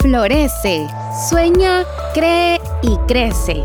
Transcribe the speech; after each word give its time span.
Florece, 0.00 0.86
sueña, 1.28 1.82
cree 2.14 2.60
y 2.82 2.96
crece. 3.08 3.64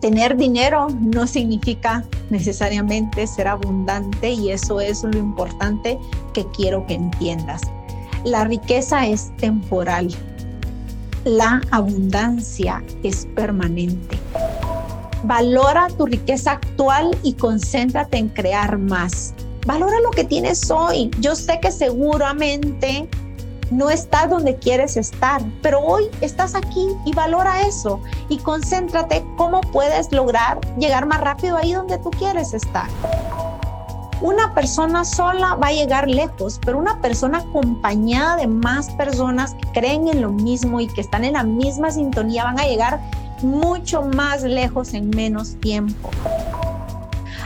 Tener 0.00 0.36
dinero 0.36 0.88
no 1.00 1.24
significa 1.28 2.04
necesariamente 2.30 3.28
ser 3.28 3.46
abundante 3.46 4.30
y 4.30 4.50
eso 4.50 4.80
es 4.80 5.04
lo 5.04 5.16
importante 5.16 5.96
que 6.34 6.44
quiero 6.46 6.84
que 6.88 6.94
entiendas. 6.94 7.62
La 8.24 8.42
riqueza 8.42 9.06
es 9.06 9.30
temporal. 9.36 10.08
La 11.24 11.62
abundancia 11.70 12.82
es 13.04 13.24
permanente. 13.36 14.18
Valora 15.22 15.86
tu 15.96 16.06
riqueza 16.06 16.52
actual 16.52 17.16
y 17.22 17.34
concéntrate 17.34 18.18
en 18.18 18.30
crear 18.30 18.78
más. 18.78 19.32
Valora 19.64 20.00
lo 20.00 20.10
que 20.10 20.24
tienes 20.24 20.68
hoy. 20.72 21.08
Yo 21.20 21.36
sé 21.36 21.60
que 21.60 21.70
seguramente 21.70 23.08
no 23.70 23.88
estás 23.88 24.28
donde 24.28 24.56
quieres 24.56 24.96
estar, 24.96 25.42
pero 25.62 25.80
hoy 25.80 26.04
estás 26.20 26.54
aquí 26.54 26.88
y 27.04 27.12
valora 27.12 27.62
eso 27.62 28.00
y 28.28 28.38
concéntrate 28.38 29.24
cómo 29.36 29.60
puedes 29.60 30.12
lograr 30.12 30.60
llegar 30.78 31.06
más 31.06 31.20
rápido 31.20 31.56
ahí 31.56 31.72
donde 31.72 31.98
tú 31.98 32.10
quieres 32.10 32.52
estar. 32.52 32.88
Una 34.20 34.52
persona 34.52 35.04
sola 35.04 35.54
va 35.54 35.68
a 35.68 35.72
llegar 35.72 36.06
lejos, 36.06 36.60
pero 36.64 36.78
una 36.78 37.00
persona 37.00 37.38
acompañada 37.38 38.36
de 38.36 38.48
más 38.48 38.90
personas 38.90 39.54
que 39.54 39.80
creen 39.80 40.08
en 40.08 40.20
lo 40.20 40.30
mismo 40.30 40.78
y 40.80 40.88
que 40.88 41.00
están 41.00 41.24
en 41.24 41.32
la 41.32 41.42
misma 41.42 41.90
sintonía 41.90 42.44
van 42.44 42.60
a 42.60 42.64
llegar 42.64 43.00
mucho 43.42 44.02
más 44.02 44.42
lejos 44.42 44.92
en 44.92 45.08
menos 45.08 45.54
tiempo. 45.60 46.10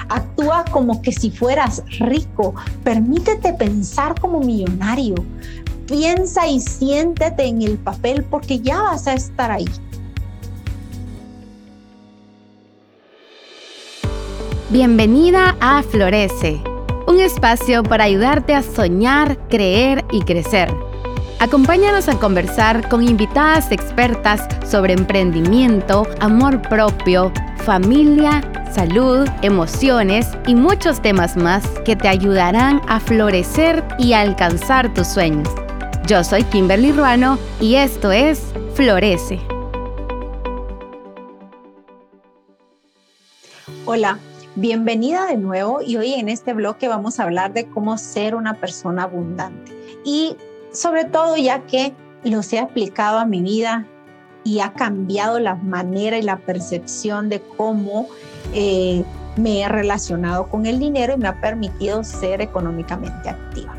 Actúa 0.09 0.65
como 0.70 1.01
que 1.01 1.12
si 1.12 1.30
fueras 1.30 1.82
rico. 2.01 2.54
Permítete 2.82 3.52
pensar 3.52 4.20
como 4.20 4.41
millonario 4.41 5.15
piensa 5.87 6.47
y 6.47 6.61
siéntete 6.61 7.45
en 7.45 7.62
el 7.62 7.79
papel 7.79 8.24
porque 8.24 8.61
ya 8.61 8.83
vas 8.83 9.06
a 9.06 9.15
estar 9.15 9.51
ahí. 9.51 9.66
Bienvenida 14.71 15.57
a 15.60 15.82
Florece, 15.82 16.60
un 17.07 17.21
espacio 17.21 17.82
para 17.82 18.04
ayudarte 18.04 18.54
a 18.54 18.63
soñar, 18.63 19.38
creer 19.49 20.04
y 20.10 20.23
crecer. 20.23 20.74
Acompáñanos 21.38 22.09
a 22.09 22.19
conversar 22.19 22.88
con 22.88 23.07
invitadas 23.07 23.71
expertas 23.71 24.48
sobre 24.66 24.95
emprendimiento, 24.95 26.09
amor 26.21 26.63
propio, 26.63 27.32
familia, 27.59 28.41
salud, 28.73 29.29
emociones 29.43 30.26
y 30.46 30.54
muchos 30.54 31.01
temas 31.02 31.37
más 31.37 31.65
que 31.85 31.95
te 31.95 32.09
ayudarán 32.09 32.80
a 32.88 32.98
florecer 32.98 33.85
y 33.98 34.15
alcanzar 34.15 34.93
tus 34.95 35.07
sueños. 35.07 35.48
Yo 36.07 36.23
soy 36.23 36.45
Kimberly 36.45 36.93
Ruano 36.93 37.38
y 37.63 37.77
esto 37.77 38.13
es 38.13 38.52
Florece. 38.74 39.41
Hola, 43.87 44.19
bienvenida 44.55 45.25
de 45.25 45.38
nuevo 45.38 45.80
y 45.80 45.97
hoy 45.97 46.13
en 46.13 46.29
este 46.29 46.52
bloque 46.52 46.88
vamos 46.88 47.19
a 47.19 47.23
hablar 47.23 47.55
de 47.55 47.66
cómo 47.71 47.97
ser 47.97 48.35
una 48.35 48.60
persona 48.60 49.05
abundante. 49.05 49.73
Y 50.05 50.37
sobre 50.73 51.07
todo 51.07 51.38
ya 51.38 51.60
que 51.60 51.95
los 52.23 52.52
he 52.52 52.59
aplicado 52.59 53.19
a 53.19 53.25
mi 53.25 53.41
vida 53.41 53.87
y 54.45 54.60
ha 54.60 54.75
cambiado 54.75 55.38
la 55.38 55.55
manera 55.55 56.19
y 56.19 56.23
la 56.23 56.37
percepción 56.37 57.30
de 57.30 57.41
cómo 57.57 58.09
eh, 58.52 59.02
me 59.37 59.63
he 59.63 59.69
relacionado 59.71 60.51
con 60.51 60.66
el 60.66 60.79
dinero 60.79 61.15
y 61.15 61.16
me 61.16 61.29
ha 61.29 61.41
permitido 61.41 62.05
ser 62.05 62.43
económicamente 62.43 63.30
activa. 63.30 63.75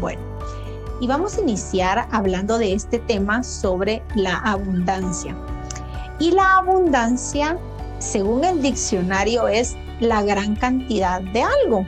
Bueno, 0.00 0.33
y 1.04 1.06
vamos 1.06 1.36
a 1.36 1.42
iniciar 1.42 2.08
hablando 2.12 2.56
de 2.56 2.72
este 2.72 2.98
tema 2.98 3.42
sobre 3.42 4.02
la 4.14 4.38
abundancia. 4.38 5.36
Y 6.18 6.30
la 6.30 6.56
abundancia, 6.56 7.58
según 7.98 8.42
el 8.42 8.62
diccionario, 8.62 9.46
es 9.46 9.76
la 10.00 10.22
gran 10.22 10.56
cantidad 10.56 11.20
de 11.20 11.42
algo. 11.42 11.84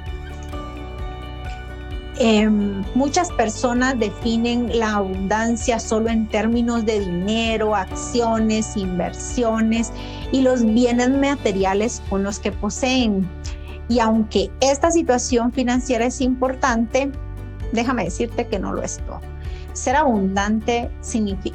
Em, 2.18 2.84
muchas 2.94 3.32
personas 3.32 3.98
definen 3.98 4.78
la 4.78 4.96
abundancia 4.96 5.80
solo 5.80 6.10
en 6.10 6.28
términos 6.28 6.84
de 6.84 7.00
dinero, 7.00 7.74
acciones, 7.74 8.76
inversiones 8.76 9.92
y 10.30 10.42
los 10.42 10.62
bienes 10.62 11.08
materiales 11.08 12.02
con 12.10 12.22
los 12.22 12.38
que 12.38 12.52
poseen. 12.52 13.26
Y 13.88 13.98
aunque 13.98 14.50
esta 14.60 14.90
situación 14.90 15.52
financiera 15.52 16.04
es 16.04 16.20
importante, 16.20 17.10
déjame 17.72 18.04
decirte 18.04 18.46
que 18.46 18.58
no 18.58 18.72
lo 18.72 18.82
es 18.82 18.98
todo. 19.06 19.20
Ser 19.72 19.96
abundante 19.96 20.90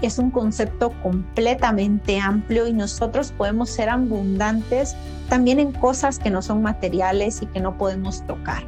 es 0.01 0.19
un 0.19 0.29
concepto 0.29 0.91
completamente 1.01 2.19
amplio 2.19 2.67
y 2.67 2.73
nosotros 2.73 3.33
podemos 3.35 3.71
ser 3.71 3.89
abundantes 3.89 4.95
también 5.27 5.59
en 5.59 5.71
cosas 5.71 6.19
que 6.19 6.29
no 6.29 6.43
son 6.43 6.61
materiales 6.61 7.41
y 7.41 7.47
que 7.47 7.59
no 7.59 7.77
podemos 7.77 8.25
tocar. 8.27 8.63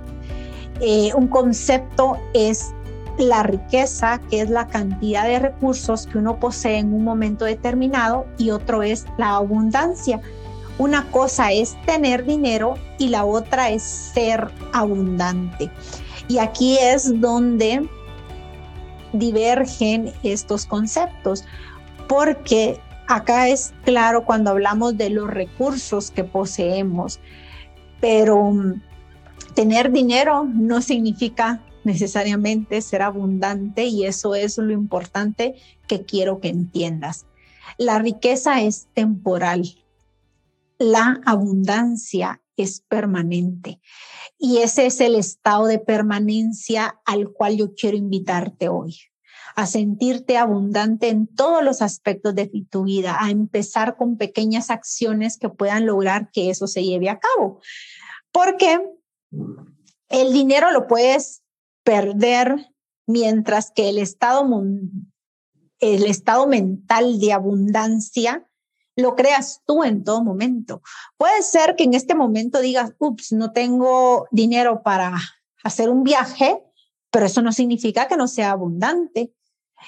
Eh, 0.79 1.11
un 1.15 1.27
concepto 1.27 2.17
es 2.33 2.73
la 3.17 3.43
riqueza, 3.43 4.19
que 4.29 4.41
es 4.41 4.49
la 4.49 4.67
cantidad 4.67 5.25
de 5.25 5.39
recursos 5.39 6.07
que 6.07 6.17
uno 6.17 6.39
posee 6.39 6.79
en 6.79 6.93
un 6.93 7.03
momento 7.03 7.45
determinado, 7.45 8.25
y 8.37 8.49
otro 8.49 8.81
es 8.81 9.05
la 9.17 9.35
abundancia. 9.35 10.19
Una 10.79 11.09
cosa 11.11 11.51
es 11.51 11.77
tener 11.85 12.25
dinero 12.25 12.73
y 12.97 13.09
la 13.09 13.25
otra 13.25 13.69
es 13.69 13.83
ser 13.83 14.49
abundante. 14.73 15.69
Y 16.27 16.37
aquí 16.37 16.77
es 16.79 17.19
donde 17.19 17.87
divergen 19.13 20.11
estos 20.23 20.65
conceptos, 20.65 21.45
porque 22.07 22.79
acá 23.07 23.49
es 23.49 23.73
claro 23.83 24.25
cuando 24.25 24.51
hablamos 24.51 24.97
de 24.97 25.09
los 25.09 25.29
recursos 25.29 26.11
que 26.11 26.23
poseemos, 26.23 27.19
pero 27.99 28.51
mm, 28.51 28.81
tener 29.53 29.91
dinero 29.91 30.45
no 30.45 30.81
significa 30.81 31.61
necesariamente 31.83 32.81
ser 32.81 33.01
abundante 33.01 33.85
y 33.85 34.05
eso 34.05 34.35
es 34.35 34.57
lo 34.57 34.71
importante 34.71 35.55
que 35.87 36.03
quiero 36.03 36.39
que 36.39 36.49
entiendas. 36.49 37.25
La 37.77 37.99
riqueza 37.99 38.61
es 38.61 38.87
temporal, 38.93 39.63
la 40.77 41.19
abundancia 41.25 42.41
es 42.57 42.81
permanente. 42.81 43.79
Y 44.37 44.57
ese 44.57 44.85
es 44.85 44.99
el 45.01 45.15
estado 45.15 45.65
de 45.65 45.79
permanencia 45.79 46.99
al 47.05 47.31
cual 47.31 47.57
yo 47.57 47.73
quiero 47.73 47.97
invitarte 47.97 48.69
hoy 48.69 48.97
a 49.55 49.67
sentirte 49.67 50.37
abundante 50.37 51.09
en 51.09 51.27
todos 51.27 51.63
los 51.63 51.81
aspectos 51.81 52.33
de 52.35 52.49
tu 52.69 52.83
vida, 52.83 53.17
a 53.19 53.29
empezar 53.29 53.97
con 53.97 54.17
pequeñas 54.17 54.69
acciones 54.69 55.37
que 55.37 55.49
puedan 55.49 55.85
lograr 55.85 56.31
que 56.31 56.49
eso 56.49 56.67
se 56.67 56.83
lleve 56.83 57.09
a 57.09 57.19
cabo. 57.19 57.61
Porque 58.31 58.81
el 60.09 60.33
dinero 60.33 60.71
lo 60.71 60.87
puedes 60.87 61.43
perder 61.83 62.71
mientras 63.05 63.71
que 63.71 63.89
el 63.89 63.97
estado, 63.99 64.49
el 65.79 66.03
estado 66.05 66.47
mental 66.47 67.19
de 67.19 67.33
abundancia 67.33 68.47
lo 68.95 69.15
creas 69.15 69.61
tú 69.65 69.83
en 69.83 70.03
todo 70.03 70.23
momento. 70.23 70.81
Puede 71.17 71.41
ser 71.41 71.75
que 71.75 71.83
en 71.83 71.93
este 71.93 72.15
momento 72.15 72.61
digas, 72.61 72.93
ups, 72.99 73.31
no 73.31 73.51
tengo 73.51 74.27
dinero 74.31 74.83
para 74.83 75.17
hacer 75.63 75.89
un 75.89 76.03
viaje, 76.03 76.63
pero 77.11 77.25
eso 77.25 77.41
no 77.41 77.51
significa 77.51 78.07
que 78.07 78.17
no 78.17 78.27
sea 78.27 78.51
abundante. 78.51 79.33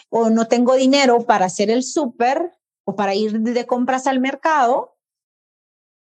O 0.10 0.30
no 0.30 0.48
tengo 0.48 0.76
dinero 0.76 1.26
para 1.26 1.46
hacer 1.46 1.70
el 1.70 1.84
súper 1.84 2.52
o 2.84 2.96
para 2.96 3.16
ir 3.16 3.40
de 3.40 3.66
compras 3.66 4.08
al 4.08 4.20
mercado 4.20 4.96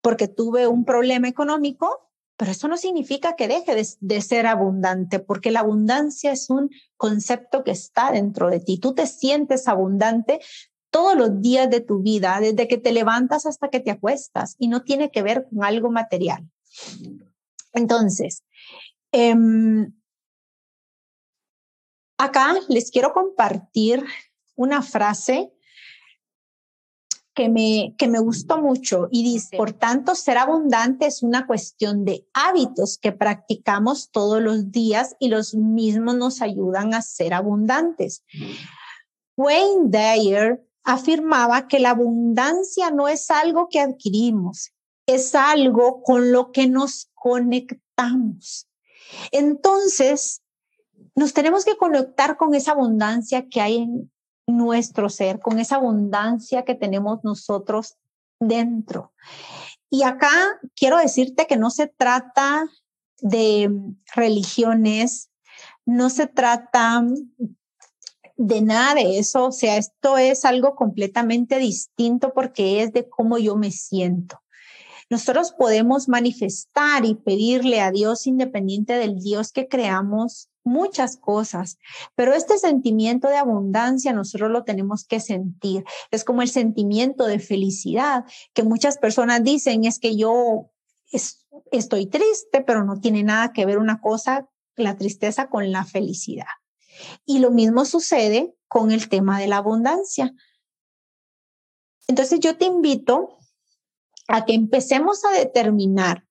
porque 0.05 0.27
tuve 0.27 0.67
un 0.67 0.85
problema 0.85 1.27
económico, 1.27 2.11
pero 2.37 2.51
eso 2.51 2.67
no 2.67 2.77
significa 2.77 3.35
que 3.35 3.47
deje 3.47 3.73
de, 3.73 3.87
de, 4.01 4.21
ser 4.21 4.45
abundante, 4.45 5.17
porque 5.17 5.49
la 5.49 5.61
abundancia 5.61 6.31
es 6.31 6.51
un 6.51 6.69
concepto 6.95 7.63
que 7.63 7.71
está 7.71 8.11
dentro 8.11 8.51
de 8.51 8.59
ti. 8.59 8.77
Tú 8.77 8.93
te 8.93 9.07
sientes 9.07 9.67
abundante 9.67 10.41
todos 10.95 11.17
los 11.17 11.41
días 11.41 11.69
de 11.69 11.81
tu 11.81 11.99
vida, 11.99 12.39
desde 12.39 12.69
que 12.69 12.77
te 12.77 12.93
levantas 12.93 13.45
hasta 13.45 13.69
que 13.69 13.81
te 13.81 13.91
acuestas, 13.91 14.55
y 14.59 14.69
no 14.69 14.83
tiene 14.83 15.11
que 15.11 15.23
ver 15.23 15.45
con 15.49 15.61
algo 15.65 15.91
material. 15.91 16.49
Entonces, 17.73 18.45
em, 19.11 19.93
acá 22.17 22.55
les 22.69 22.91
quiero 22.91 23.11
compartir 23.11 24.05
una 24.55 24.81
frase 24.81 25.51
que 27.33 27.49
me, 27.49 27.93
que 27.97 28.07
me 28.07 28.19
gustó 28.19 28.61
mucho 28.61 29.09
y 29.11 29.21
dice, 29.25 29.57
por 29.57 29.73
tanto, 29.73 30.15
ser 30.15 30.37
abundante 30.37 31.07
es 31.07 31.23
una 31.23 31.45
cuestión 31.45 32.05
de 32.05 32.25
hábitos 32.33 32.97
que 32.97 33.11
practicamos 33.11 34.11
todos 34.11 34.41
los 34.41 34.71
días 34.71 35.17
y 35.19 35.27
los 35.27 35.55
mismos 35.55 36.15
nos 36.15 36.41
ayudan 36.41 36.93
a 36.93 37.01
ser 37.01 37.33
abundantes. 37.33 38.23
Wayne 39.35 39.89
Dyer 39.89 40.65
afirmaba 40.85 41.67
que 41.67 41.79
la 41.79 41.89
abundancia 41.89 42.91
no 42.91 43.07
es 43.07 43.29
algo 43.31 43.67
que 43.69 43.81
adquirimos, 43.81 44.71
es 45.07 45.35
algo 45.35 46.01
con 46.03 46.31
lo 46.31 46.51
que 46.51 46.67
nos 46.67 47.09
conectamos. 47.13 48.69
Entonces, 49.31 50.43
nos 51.15 51.33
tenemos 51.33 51.65
que 51.65 51.75
conectar 51.75 52.37
con 52.37 52.53
esa 52.53 52.71
abundancia 52.71 53.47
que 53.49 53.61
hay 53.61 53.77
en 53.77 54.11
nuestro 54.47 55.09
ser, 55.09 55.39
con 55.39 55.59
esa 55.59 55.77
abundancia 55.77 56.63
que 56.63 56.75
tenemos 56.75 57.23
nosotros 57.23 57.97
dentro. 58.39 59.13
Y 59.89 60.03
acá 60.03 60.59
quiero 60.75 60.97
decirte 60.97 61.47
que 61.47 61.57
no 61.57 61.71
se 61.71 61.87
trata 61.87 62.65
de 63.21 63.71
religiones, 64.13 65.31
no 65.85 66.09
se 66.09 66.27
trata 66.27 67.03
de 68.37 68.61
nada 68.61 68.95
de 68.95 69.17
eso, 69.19 69.47
o 69.47 69.51
sea, 69.51 69.77
esto 69.77 70.17
es 70.17 70.45
algo 70.45 70.75
completamente 70.75 71.57
distinto 71.57 72.33
porque 72.33 72.81
es 72.81 72.91
de 72.91 73.07
cómo 73.07 73.37
yo 73.37 73.55
me 73.55 73.71
siento. 73.71 74.41
Nosotros 75.09 75.53
podemos 75.57 76.09
manifestar 76.09 77.05
y 77.05 77.15
pedirle 77.15 77.79
a 77.79 77.91
Dios, 77.91 78.25
independiente 78.25 78.93
del 78.93 79.19
Dios 79.19 79.51
que 79.51 79.67
creamos, 79.67 80.49
muchas 80.63 81.17
cosas, 81.17 81.77
pero 82.15 82.33
este 82.33 82.57
sentimiento 82.57 83.27
de 83.27 83.37
abundancia 83.37 84.13
nosotros 84.13 84.49
lo 84.49 84.63
tenemos 84.63 85.05
que 85.05 85.19
sentir. 85.19 85.85
Es 86.09 86.23
como 86.23 86.41
el 86.41 86.49
sentimiento 86.49 87.27
de 87.27 87.37
felicidad 87.37 88.25
que 88.53 88.63
muchas 88.63 88.97
personas 88.97 89.43
dicen 89.43 89.85
es 89.85 89.99
que 89.99 90.17
yo 90.17 90.71
estoy 91.71 92.07
triste, 92.07 92.61
pero 92.65 92.83
no 92.83 92.99
tiene 92.99 93.23
nada 93.23 93.53
que 93.53 93.67
ver 93.67 93.77
una 93.77 94.01
cosa, 94.01 94.49
la 94.75 94.97
tristeza 94.97 95.49
con 95.49 95.71
la 95.71 95.85
felicidad. 95.85 96.47
Y 97.25 97.39
lo 97.39 97.51
mismo 97.51 97.85
sucede 97.85 98.55
con 98.67 98.91
el 98.91 99.09
tema 99.09 99.39
de 99.39 99.47
la 99.47 99.57
abundancia. 99.57 100.33
Entonces 102.07 102.39
yo 102.39 102.57
te 102.57 102.65
invito 102.65 103.37
a 104.27 104.45
que 104.45 104.53
empecemos 104.53 105.23
a 105.25 105.37
determinar 105.37 106.25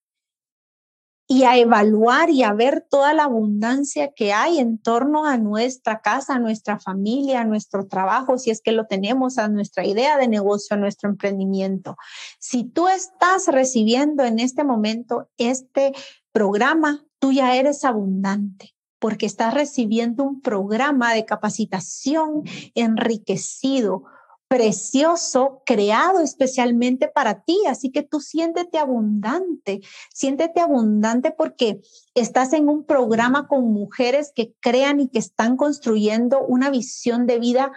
y 1.27 1.45
a 1.45 1.57
evaluar 1.57 2.29
y 2.29 2.43
a 2.43 2.53
ver 2.53 2.87
toda 2.91 3.15
la 3.15 3.25
abundancia 3.25 4.13
que 4.13 4.33
hay 4.33 4.59
en 4.59 4.79
torno 4.79 5.25
a 5.25 5.39
nuestra 5.39 6.01
casa, 6.03 6.35
a 6.35 6.39
nuestra 6.39 6.79
familia, 6.79 7.41
a 7.41 7.45
nuestro 7.45 7.87
trabajo, 7.87 8.37
si 8.37 8.51
es 8.51 8.61
que 8.61 8.73
lo 8.73 8.87
tenemos, 8.87 9.39
a 9.39 9.49
nuestra 9.49 9.87
idea 9.87 10.19
de 10.19 10.29
negocio, 10.29 10.77
a 10.77 10.79
nuestro 10.79 11.09
emprendimiento. 11.09 11.97
Si 12.39 12.65
tú 12.65 12.89
estás 12.89 13.47
recibiendo 13.49 14.23
en 14.25 14.39
este 14.39 14.65
momento 14.65 15.31
este 15.39 15.95
programa, 16.31 17.03
tú 17.19 17.33
ya 17.33 17.57
eres 17.57 17.85
abundante 17.85 18.75
porque 19.05 19.27
estás 19.27 19.53
recibiendo 19.53 20.25
un 20.25 20.41
programa 20.41 21.13
de 21.13 21.27
capacitación 21.27 22.43
enriquecido, 22.75 24.05
precioso, 24.49 25.61
creado 25.67 26.23
especialmente 26.23 27.09
para 27.09 27.43
ti. 27.45 27.59
Así 27.69 27.91
que 27.91 28.03
tú 28.03 28.21
siéntete 28.21 28.79
abundante, 28.79 29.83
siéntete 30.15 30.63
abundante 30.63 31.33
porque 31.33 31.83
estás 32.15 32.55
en 32.55 32.71
un 32.71 32.87
programa 32.87 33.47
con 33.47 33.75
mujeres 33.75 34.33
que 34.35 34.55
crean 34.59 35.01
y 35.01 35.09
que 35.09 35.19
están 35.19 35.59
construyendo 35.59 36.41
una 36.41 36.71
visión 36.71 37.27
de 37.27 37.39
vida 37.39 37.73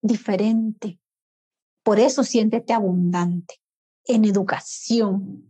diferente. 0.00 1.00
Por 1.82 1.98
eso 1.98 2.22
siéntete 2.22 2.72
abundante 2.72 3.56
en 4.04 4.24
educación, 4.24 5.47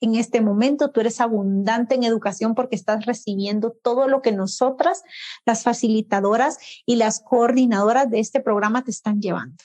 en 0.00 0.14
este 0.14 0.40
momento 0.40 0.90
tú 0.90 1.00
eres 1.00 1.20
abundante 1.20 1.94
en 1.94 2.04
educación 2.04 2.54
porque 2.54 2.76
estás 2.76 3.06
recibiendo 3.06 3.70
todo 3.70 4.08
lo 4.08 4.22
que 4.22 4.32
nosotras, 4.32 5.02
las 5.44 5.62
facilitadoras 5.62 6.58
y 6.84 6.96
las 6.96 7.20
coordinadoras 7.20 8.10
de 8.10 8.20
este 8.20 8.40
programa 8.40 8.84
te 8.84 8.90
están 8.90 9.20
llevando. 9.20 9.56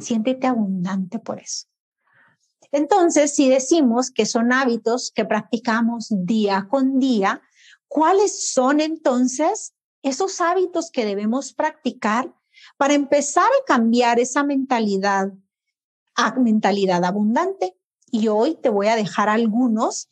Siéntete 0.00 0.46
abundante 0.46 1.18
por 1.18 1.40
eso. 1.40 1.66
Entonces, 2.72 3.34
si 3.34 3.48
decimos 3.48 4.10
que 4.10 4.26
son 4.26 4.52
hábitos 4.52 5.12
que 5.14 5.24
practicamos 5.24 6.08
día 6.10 6.66
con 6.68 6.98
día, 6.98 7.40
¿cuáles 7.86 8.52
son 8.52 8.80
entonces 8.80 9.74
esos 10.02 10.40
hábitos 10.40 10.90
que 10.90 11.04
debemos 11.04 11.54
practicar 11.54 12.34
para 12.76 12.94
empezar 12.94 13.44
a 13.44 13.64
cambiar 13.66 14.18
esa 14.18 14.42
mentalidad 14.42 15.32
a 16.16 16.34
mentalidad 16.38 17.04
abundante? 17.04 17.76
Y 18.14 18.28
hoy 18.28 18.54
te 18.54 18.68
voy 18.68 18.86
a 18.86 18.94
dejar 18.94 19.28
algunos. 19.28 20.08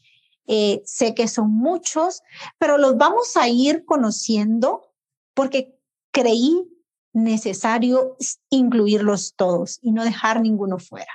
Eh, 0.49 0.83
sé 0.85 1.15
que 1.15 1.29
son 1.29 1.53
muchos, 1.53 2.23
pero 2.59 2.77
los 2.77 2.97
vamos 2.97 3.37
a 3.37 3.47
ir 3.47 3.85
conociendo 3.85 4.93
porque 5.35 5.79
creí 6.11 6.69
necesario 7.13 8.17
incluirlos 8.51 9.35
todos 9.37 9.79
y 9.83 9.93
no 9.93 10.03
dejar 10.03 10.41
ninguno 10.41 10.81
fuera. 10.81 11.13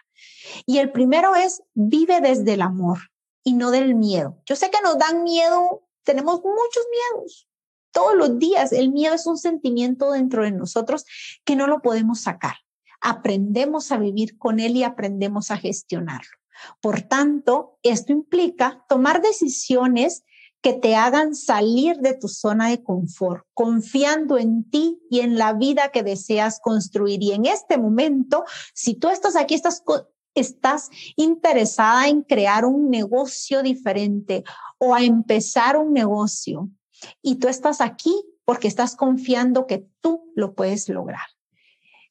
Y 0.66 0.78
el 0.78 0.94
primero 0.94 1.36
es 1.36 1.62
vive 1.74 2.22
desde 2.22 2.54
el 2.54 2.62
amor 2.62 3.00
y 3.44 3.52
no 3.52 3.70
del 3.72 3.94
miedo. 3.94 4.42
Yo 4.46 4.56
sé 4.56 4.72
que 4.72 4.82
nos 4.82 4.98
dan 4.98 5.24
miedo, 5.24 5.84
tenemos 6.04 6.36
muchos 6.36 6.86
miedos. 6.90 7.50
Todos 7.92 8.16
los 8.16 8.40
días 8.40 8.72
el 8.72 8.94
miedo 8.94 9.14
es 9.14 9.28
un 9.28 9.38
sentimiento 9.38 10.12
dentro 10.12 10.44
de 10.44 10.52
nosotros 10.52 11.04
que 11.44 11.58
no 11.58 11.68
lo 11.68 11.82
podemos 11.82 12.22
sacar. 12.22 12.56
Aprendemos 13.02 13.92
a 13.92 13.98
vivir 13.98 14.38
con 14.38 14.62
él 14.62 14.78
y 14.78 14.84
aprendemos 14.84 15.52
a 15.52 15.58
gestionarlo. 15.58 16.38
Por 16.82 17.02
tanto, 17.02 17.78
esto 17.84 18.12
implica 18.12 18.86
tomar 18.88 19.22
decisiones 19.22 20.24
que 20.62 20.74
te 20.74 20.96
hagan 20.96 21.36
salir 21.36 21.98
de 21.98 22.16
tu 22.16 22.28
zona 22.28 22.70
de 22.70 22.84
confort, 22.84 23.46
confiando 23.54 24.38
en 24.38 24.70
ti 24.70 25.00
y 25.10 25.20
en 25.20 25.38
la 25.38 25.54
vida 25.54 25.90
que 25.90 26.04
deseas 26.04 26.60
construir. 26.60 27.22
Y 27.22 27.32
en 27.32 27.46
este 27.46 27.78
momento, 27.78 28.44
si 28.74 28.96
tú 28.96 29.10
estás 29.10 29.36
aquí, 29.36 29.54
estás, 29.54 29.84
estás 30.34 30.90
interesada 31.16 32.08
en 32.08 32.24
crear 32.24 32.66
un 32.66 32.90
negocio 32.90 33.62
diferente 33.62 34.44
o 34.80 34.96
a 34.96 35.04
empezar 35.04 35.78
un 35.78 35.94
negocio, 35.94 36.70
y 37.22 37.36
tú 37.36 37.48
estás 37.48 37.82
aquí 37.82 38.24
porque 38.46 38.68
estás 38.68 38.96
confiando 38.96 39.68
que 39.68 39.88
tú 40.02 40.32
lo 40.36 40.54
puedes 40.54 40.90
lograr. 40.90 41.28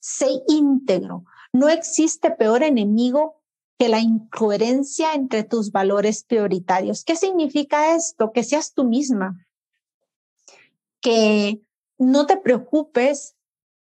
Sé 0.00 0.28
íntegro. 0.48 1.25
No 1.52 1.69
existe 1.69 2.31
peor 2.31 2.62
enemigo 2.62 3.43
que 3.78 3.88
la 3.88 4.00
incoherencia 4.00 5.14
entre 5.14 5.44
tus 5.44 5.70
valores 5.70 6.25
prioritarios. 6.25 7.05
¿Qué 7.05 7.17
significa 7.17 7.94
esto? 7.94 8.32
Que 8.32 8.43
seas 8.43 8.73
tú 8.73 8.84
misma, 8.84 9.46
que 11.00 11.61
no 11.99 12.26
te 12.26 12.37
preocupes 12.37 13.37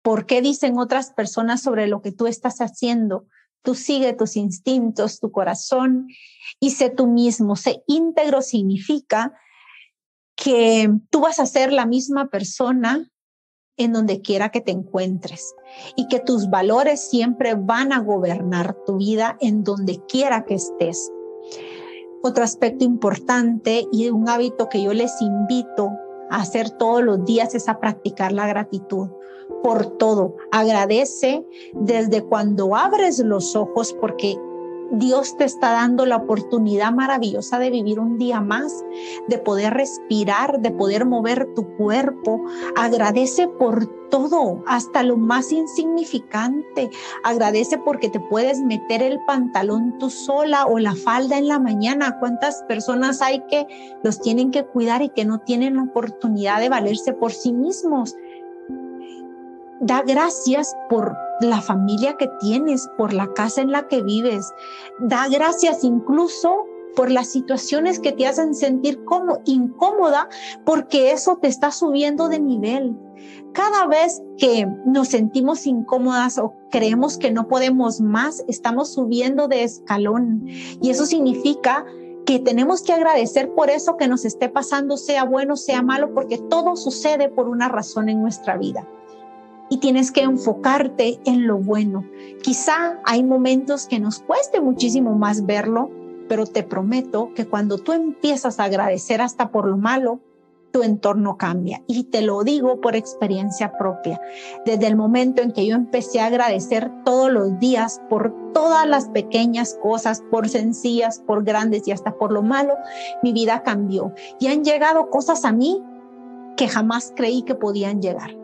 por 0.02 0.26
qué 0.26 0.42
dicen 0.42 0.78
otras 0.78 1.10
personas 1.10 1.62
sobre 1.62 1.86
lo 1.86 2.02
que 2.02 2.12
tú 2.12 2.26
estás 2.26 2.60
haciendo. 2.60 3.26
Tú 3.62 3.74
sigue 3.74 4.14
tus 4.14 4.36
instintos, 4.36 5.20
tu 5.20 5.30
corazón 5.30 6.08
y 6.58 6.70
sé 6.70 6.90
tú 6.90 7.06
mismo. 7.06 7.56
Sé 7.56 7.82
íntegro 7.86 8.40
significa 8.42 9.34
que 10.34 10.90
tú 11.10 11.20
vas 11.20 11.38
a 11.38 11.46
ser 11.46 11.72
la 11.72 11.84
misma 11.84 12.28
persona 12.28 13.10
en 13.80 13.94
donde 13.94 14.20
quiera 14.20 14.50
que 14.50 14.60
te 14.60 14.72
encuentres 14.72 15.54
y 15.96 16.06
que 16.08 16.20
tus 16.20 16.50
valores 16.50 17.00
siempre 17.00 17.54
van 17.54 17.94
a 17.94 18.00
gobernar 18.00 18.74
tu 18.84 18.98
vida 18.98 19.38
en 19.40 19.64
donde 19.64 19.98
quiera 20.06 20.44
que 20.44 20.54
estés. 20.54 21.10
Otro 22.22 22.44
aspecto 22.44 22.84
importante 22.84 23.86
y 23.90 24.10
un 24.10 24.28
hábito 24.28 24.68
que 24.68 24.82
yo 24.82 24.92
les 24.92 25.22
invito 25.22 25.88
a 26.28 26.42
hacer 26.42 26.68
todos 26.70 27.02
los 27.02 27.24
días 27.24 27.54
es 27.54 27.70
a 27.70 27.80
practicar 27.80 28.32
la 28.32 28.46
gratitud 28.46 29.08
por 29.62 29.86
todo. 29.96 30.36
Agradece 30.52 31.42
desde 31.72 32.22
cuando 32.22 32.76
abres 32.76 33.18
los 33.20 33.56
ojos 33.56 33.96
porque 33.98 34.36
Dios 34.90 35.36
te 35.36 35.44
está 35.44 35.72
dando 35.72 36.04
la 36.06 36.16
oportunidad 36.16 36.92
maravillosa 36.92 37.58
de 37.58 37.70
vivir 37.70 38.00
un 38.00 38.18
día 38.18 38.40
más, 38.40 38.84
de 39.28 39.38
poder 39.38 39.74
respirar, 39.74 40.60
de 40.60 40.70
poder 40.70 41.06
mover 41.06 41.54
tu 41.54 41.76
cuerpo. 41.76 42.44
Agradece 42.76 43.46
por 43.46 43.86
todo, 44.10 44.62
hasta 44.66 45.02
lo 45.02 45.16
más 45.16 45.52
insignificante. 45.52 46.90
Agradece 47.24 47.78
porque 47.78 48.10
te 48.10 48.20
puedes 48.20 48.60
meter 48.60 49.02
el 49.02 49.20
pantalón 49.26 49.96
tú 49.98 50.10
sola 50.10 50.66
o 50.66 50.78
la 50.78 50.94
falda 50.94 51.38
en 51.38 51.48
la 51.48 51.58
mañana. 51.58 52.18
¿Cuántas 52.18 52.62
personas 52.64 53.22
hay 53.22 53.42
que 53.46 53.66
los 54.02 54.20
tienen 54.20 54.50
que 54.50 54.66
cuidar 54.66 55.02
y 55.02 55.10
que 55.10 55.24
no 55.24 55.40
tienen 55.40 55.76
la 55.76 55.84
oportunidad 55.84 56.60
de 56.60 56.68
valerse 56.68 57.12
por 57.12 57.32
sí 57.32 57.52
mismos? 57.52 58.16
Da 59.80 60.02
gracias 60.02 60.76
por 60.90 61.16
la 61.40 61.62
familia 61.62 62.18
que 62.18 62.28
tienes, 62.38 62.86
por 62.98 63.14
la 63.14 63.32
casa 63.32 63.62
en 63.62 63.72
la 63.72 63.88
que 63.88 64.02
vives. 64.02 64.52
Da 64.98 65.26
gracias 65.28 65.84
incluso 65.84 66.66
por 66.94 67.10
las 67.10 67.28
situaciones 67.28 67.98
que 67.98 68.12
te 68.12 68.26
hacen 68.26 68.54
sentir 68.54 69.02
como 69.04 69.40
incómoda, 69.46 70.28
porque 70.66 71.12
eso 71.12 71.38
te 71.38 71.48
está 71.48 71.70
subiendo 71.70 72.28
de 72.28 72.40
nivel. 72.40 72.94
Cada 73.54 73.86
vez 73.86 74.20
que 74.36 74.68
nos 74.84 75.08
sentimos 75.08 75.66
incómodas 75.66 76.36
o 76.36 76.54
creemos 76.70 77.16
que 77.16 77.30
no 77.30 77.48
podemos 77.48 78.02
más, 78.02 78.44
estamos 78.48 78.92
subiendo 78.92 79.48
de 79.48 79.64
escalón. 79.64 80.44
Y 80.46 80.90
eso 80.90 81.06
significa 81.06 81.86
que 82.26 82.38
tenemos 82.38 82.82
que 82.82 82.92
agradecer 82.92 83.54
por 83.54 83.70
eso 83.70 83.96
que 83.96 84.08
nos 84.08 84.26
esté 84.26 84.50
pasando, 84.50 84.98
sea 84.98 85.24
bueno, 85.24 85.56
sea 85.56 85.80
malo, 85.80 86.12
porque 86.12 86.36
todo 86.36 86.76
sucede 86.76 87.30
por 87.30 87.48
una 87.48 87.68
razón 87.68 88.10
en 88.10 88.20
nuestra 88.20 88.58
vida 88.58 88.86
y 89.70 89.78
tienes 89.78 90.10
que 90.10 90.22
enfocarte 90.22 91.20
en 91.24 91.46
lo 91.46 91.56
bueno. 91.56 92.04
Quizá 92.42 93.00
hay 93.04 93.22
momentos 93.22 93.86
que 93.86 94.00
nos 94.00 94.18
cueste 94.18 94.60
muchísimo 94.60 95.14
más 95.14 95.46
verlo, 95.46 95.88
pero 96.28 96.44
te 96.44 96.62
prometo 96.62 97.32
que 97.34 97.46
cuando 97.46 97.78
tú 97.78 97.92
empiezas 97.92 98.60
a 98.60 98.64
agradecer 98.64 99.22
hasta 99.22 99.50
por 99.50 99.66
lo 99.66 99.78
malo, 99.78 100.20
tu 100.72 100.82
entorno 100.82 101.36
cambia. 101.36 101.82
Y 101.86 102.04
te 102.04 102.22
lo 102.22 102.42
digo 102.42 102.80
por 102.80 102.96
experiencia 102.96 103.76
propia. 103.76 104.20
Desde 104.66 104.86
el 104.86 104.96
momento 104.96 105.42
en 105.42 105.52
que 105.52 105.66
yo 105.66 105.74
empecé 105.74 106.20
a 106.20 106.26
agradecer 106.26 106.90
todos 107.04 107.30
los 107.30 107.58
días 107.58 108.00
por 108.08 108.34
todas 108.52 108.86
las 108.86 109.08
pequeñas 109.08 109.78
cosas, 109.82 110.22
por 110.30 110.48
sencillas, 110.48 111.20
por 111.20 111.44
grandes 111.44 111.86
y 111.86 111.92
hasta 111.92 112.16
por 112.16 112.32
lo 112.32 112.42
malo, 112.42 112.74
mi 113.22 113.32
vida 113.32 113.62
cambió. 113.62 114.12
Y 114.38 114.48
han 114.48 114.64
llegado 114.64 115.10
cosas 115.10 115.44
a 115.44 115.52
mí 115.52 115.82
que 116.56 116.68
jamás 116.68 117.12
creí 117.16 117.42
que 117.42 117.54
podían 117.54 118.02
llegar. 118.02 118.39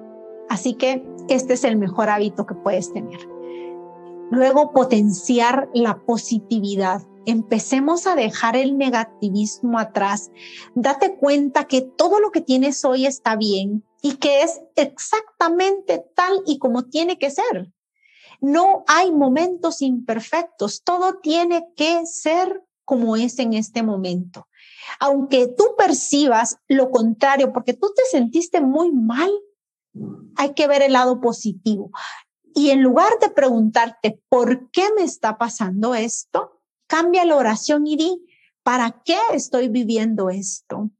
Así 0.48 0.74
que 0.74 1.04
este 1.28 1.54
es 1.54 1.64
el 1.64 1.76
mejor 1.76 2.08
hábito 2.08 2.46
que 2.46 2.54
puedes 2.54 2.92
tener. 2.92 3.20
Luego, 4.30 4.72
potenciar 4.72 5.68
la 5.72 5.98
positividad 5.98 7.02
empecemos 7.26 8.06
a 8.06 8.14
dejar 8.14 8.56
el 8.56 8.78
negativismo 8.78 9.78
atrás. 9.78 10.30
Date 10.74 11.16
cuenta 11.16 11.64
que 11.64 11.82
todo 11.82 12.20
lo 12.20 12.30
que 12.30 12.40
tienes 12.40 12.84
hoy 12.84 13.04
está 13.04 13.36
bien 13.36 13.84
y 14.00 14.14
que 14.16 14.42
es 14.42 14.60
exactamente 14.76 16.04
tal 16.14 16.42
y 16.46 16.58
como 16.58 16.84
tiene 16.84 17.18
que 17.18 17.30
ser. 17.30 17.70
No 18.40 18.84
hay 18.86 19.12
momentos 19.12 19.82
imperfectos, 19.82 20.82
todo 20.82 21.18
tiene 21.18 21.68
que 21.74 22.06
ser 22.06 22.62
como 22.84 23.16
es 23.16 23.38
en 23.40 23.54
este 23.54 23.82
momento. 23.82 24.46
Aunque 25.00 25.48
tú 25.48 25.74
percibas 25.76 26.58
lo 26.68 26.90
contrario, 26.90 27.52
porque 27.52 27.74
tú 27.74 27.92
te 27.94 28.02
sentiste 28.10 28.60
muy 28.60 28.92
mal, 28.92 29.30
hay 30.36 30.54
que 30.54 30.68
ver 30.68 30.82
el 30.82 30.92
lado 30.92 31.20
positivo. 31.20 31.90
Y 32.54 32.70
en 32.70 32.82
lugar 32.82 33.12
de 33.20 33.30
preguntarte, 33.30 34.22
¿por 34.28 34.70
qué 34.70 34.88
me 34.96 35.02
está 35.02 35.36
pasando 35.36 35.94
esto? 35.94 36.62
Cambia 36.86 37.24
la 37.24 37.36
oración 37.36 37.86
y 37.86 37.96
di, 37.96 38.26
¿para 38.62 39.02
qué 39.04 39.18
estoy 39.34 39.68
viviendo 39.68 40.30
esto? 40.30 40.90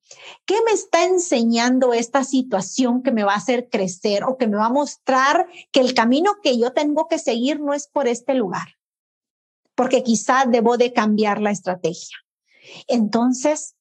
¿Qué 0.44 0.56
me 0.66 0.72
está 0.72 1.04
enseñando 1.04 1.94
esta 1.94 2.24
situación 2.24 3.02
que 3.02 3.10
me 3.10 3.24
va 3.24 3.32
a 3.32 3.38
hacer 3.38 3.68
crecer 3.70 4.24
o 4.24 4.36
que 4.36 4.46
me 4.46 4.56
va 4.56 4.66
a 4.66 4.72
mostrar 4.72 5.48
que 5.72 5.80
el 5.80 5.94
camino 5.94 6.32
que 6.42 6.58
yo 6.58 6.72
tengo 6.72 7.08
que 7.08 7.18
seguir 7.18 7.58
no 7.60 7.72
es 7.72 7.88
por 7.88 8.06
este 8.06 8.34
lugar? 8.34 8.76
Porque 9.74 10.02
quizás 10.02 10.50
debo 10.50 10.76
de 10.76 10.92
cambiar 10.92 11.40
la 11.40 11.50
estrategia. 11.50 12.16
Entonces, 12.86 13.76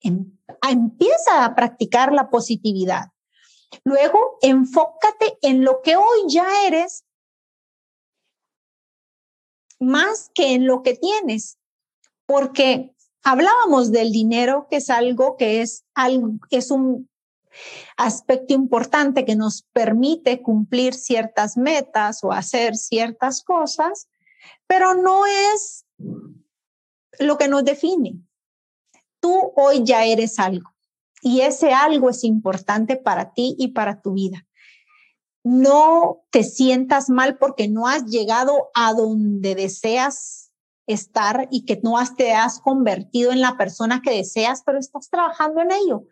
em, 0.00 0.38
empieza 0.68 1.44
a 1.44 1.54
practicar 1.54 2.12
la 2.12 2.30
positividad. 2.30 3.10
Luego, 3.84 4.38
enfócate 4.42 5.38
en 5.42 5.64
lo 5.64 5.80
que 5.82 5.96
hoy 5.96 6.20
ya 6.28 6.66
eres 6.66 7.04
más 9.78 10.30
que 10.34 10.54
en 10.54 10.66
lo 10.66 10.82
que 10.82 10.94
tienes, 10.94 11.58
porque 12.26 12.94
hablábamos 13.22 13.90
del 13.90 14.12
dinero, 14.12 14.66
que 14.68 14.76
es 14.76 14.90
algo 14.90 15.36
que 15.36 15.62
es, 15.62 15.84
algo, 15.94 16.32
es 16.50 16.70
un 16.70 17.08
aspecto 17.96 18.52
importante 18.54 19.24
que 19.24 19.36
nos 19.36 19.62
permite 19.72 20.42
cumplir 20.42 20.94
ciertas 20.94 21.56
metas 21.56 22.22
o 22.22 22.32
hacer 22.32 22.76
ciertas 22.76 23.42
cosas, 23.42 24.08
pero 24.66 24.94
no 24.94 25.26
es 25.26 25.86
lo 27.18 27.38
que 27.38 27.48
nos 27.48 27.64
define. 27.64 28.20
Tú 29.20 29.52
hoy 29.56 29.82
ya 29.84 30.04
eres 30.04 30.38
algo 30.38 30.70
y 31.22 31.42
ese 31.42 31.72
algo 31.72 32.10
es 32.10 32.24
importante 32.24 32.96
para 32.96 33.32
ti 33.32 33.56
y 33.58 33.68
para 33.68 34.00
tu 34.00 34.14
vida 34.14 34.46
no 35.42 36.22
te 36.30 36.44
sientas 36.44 37.08
mal 37.08 37.38
porque 37.38 37.68
no 37.68 37.86
has 37.86 38.04
llegado 38.06 38.70
a 38.74 38.92
donde 38.92 39.54
deseas 39.54 40.50
estar 40.86 41.48
y 41.50 41.64
que 41.64 41.80
no 41.82 41.96
te 42.16 42.32
has 42.32 42.60
convertido 42.60 43.32
en 43.32 43.40
la 43.40 43.56
persona 43.56 44.02
que 44.02 44.10
deseas, 44.10 44.62
pero 44.64 44.78
estás 44.78 45.08
trabajando 45.08 45.60
en 45.60 45.70
ello. 45.70 46.04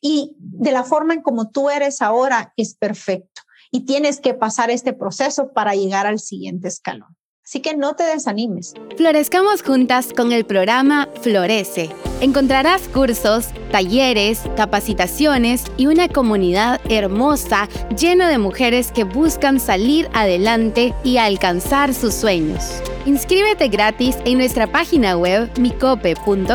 Y 0.00 0.34
de 0.38 0.72
la 0.72 0.84
forma 0.84 1.14
en 1.14 1.22
como 1.22 1.50
tú 1.50 1.70
eres 1.70 2.00
ahora 2.00 2.52
es 2.56 2.74
perfecto. 2.74 3.42
Y 3.70 3.84
tienes 3.84 4.20
que 4.20 4.34
pasar 4.34 4.70
este 4.70 4.92
proceso 4.92 5.52
para 5.52 5.74
llegar 5.74 6.06
al 6.06 6.18
siguiente 6.18 6.68
escalón. 6.68 7.16
Así 7.44 7.60
que 7.60 7.76
no 7.76 7.94
te 7.94 8.04
desanimes. 8.04 8.74
Florezcamos 8.96 9.62
juntas 9.62 10.12
con 10.12 10.30
el 10.32 10.44
programa 10.44 11.08
Florece. 11.22 11.90
Encontrarás 12.20 12.86
cursos, 12.86 13.48
talleres, 13.72 14.42
capacitaciones 14.56 15.64
y 15.76 15.88
una 15.88 16.08
comunidad 16.08 16.80
hermosa 16.88 17.68
llena 17.98 18.28
de 18.28 18.38
mujeres 18.38 18.92
que 18.92 19.02
buscan 19.02 19.58
salir 19.58 20.08
adelante 20.12 20.94
y 21.02 21.16
alcanzar 21.16 21.94
sus 21.94 22.14
sueños. 22.14 22.80
Inscríbete 23.06 23.66
gratis 23.66 24.16
en 24.24 24.38
nuestra 24.38 24.70
página 24.70 25.16
web 25.18 25.50
micope.com.gt 25.58 26.54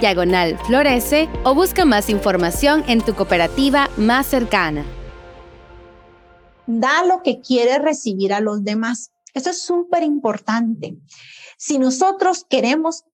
diagonal 0.00 0.58
florece 0.66 1.28
o 1.44 1.54
busca 1.54 1.84
más 1.84 2.10
información 2.10 2.82
en 2.88 3.00
tu 3.00 3.14
cooperativa 3.14 3.88
más 3.96 4.26
cercana. 4.26 4.84
Da 6.66 7.04
lo 7.04 7.22
que 7.22 7.40
quieres 7.40 7.80
recibir 7.80 8.34
a 8.34 8.40
los 8.40 8.64
demás. 8.64 9.12
Eso 9.36 9.50
es 9.50 9.60
súper 9.60 10.02
importante. 10.02 10.96
Si 11.58 11.78
nosotros 11.78 12.46
queremos 12.48 13.04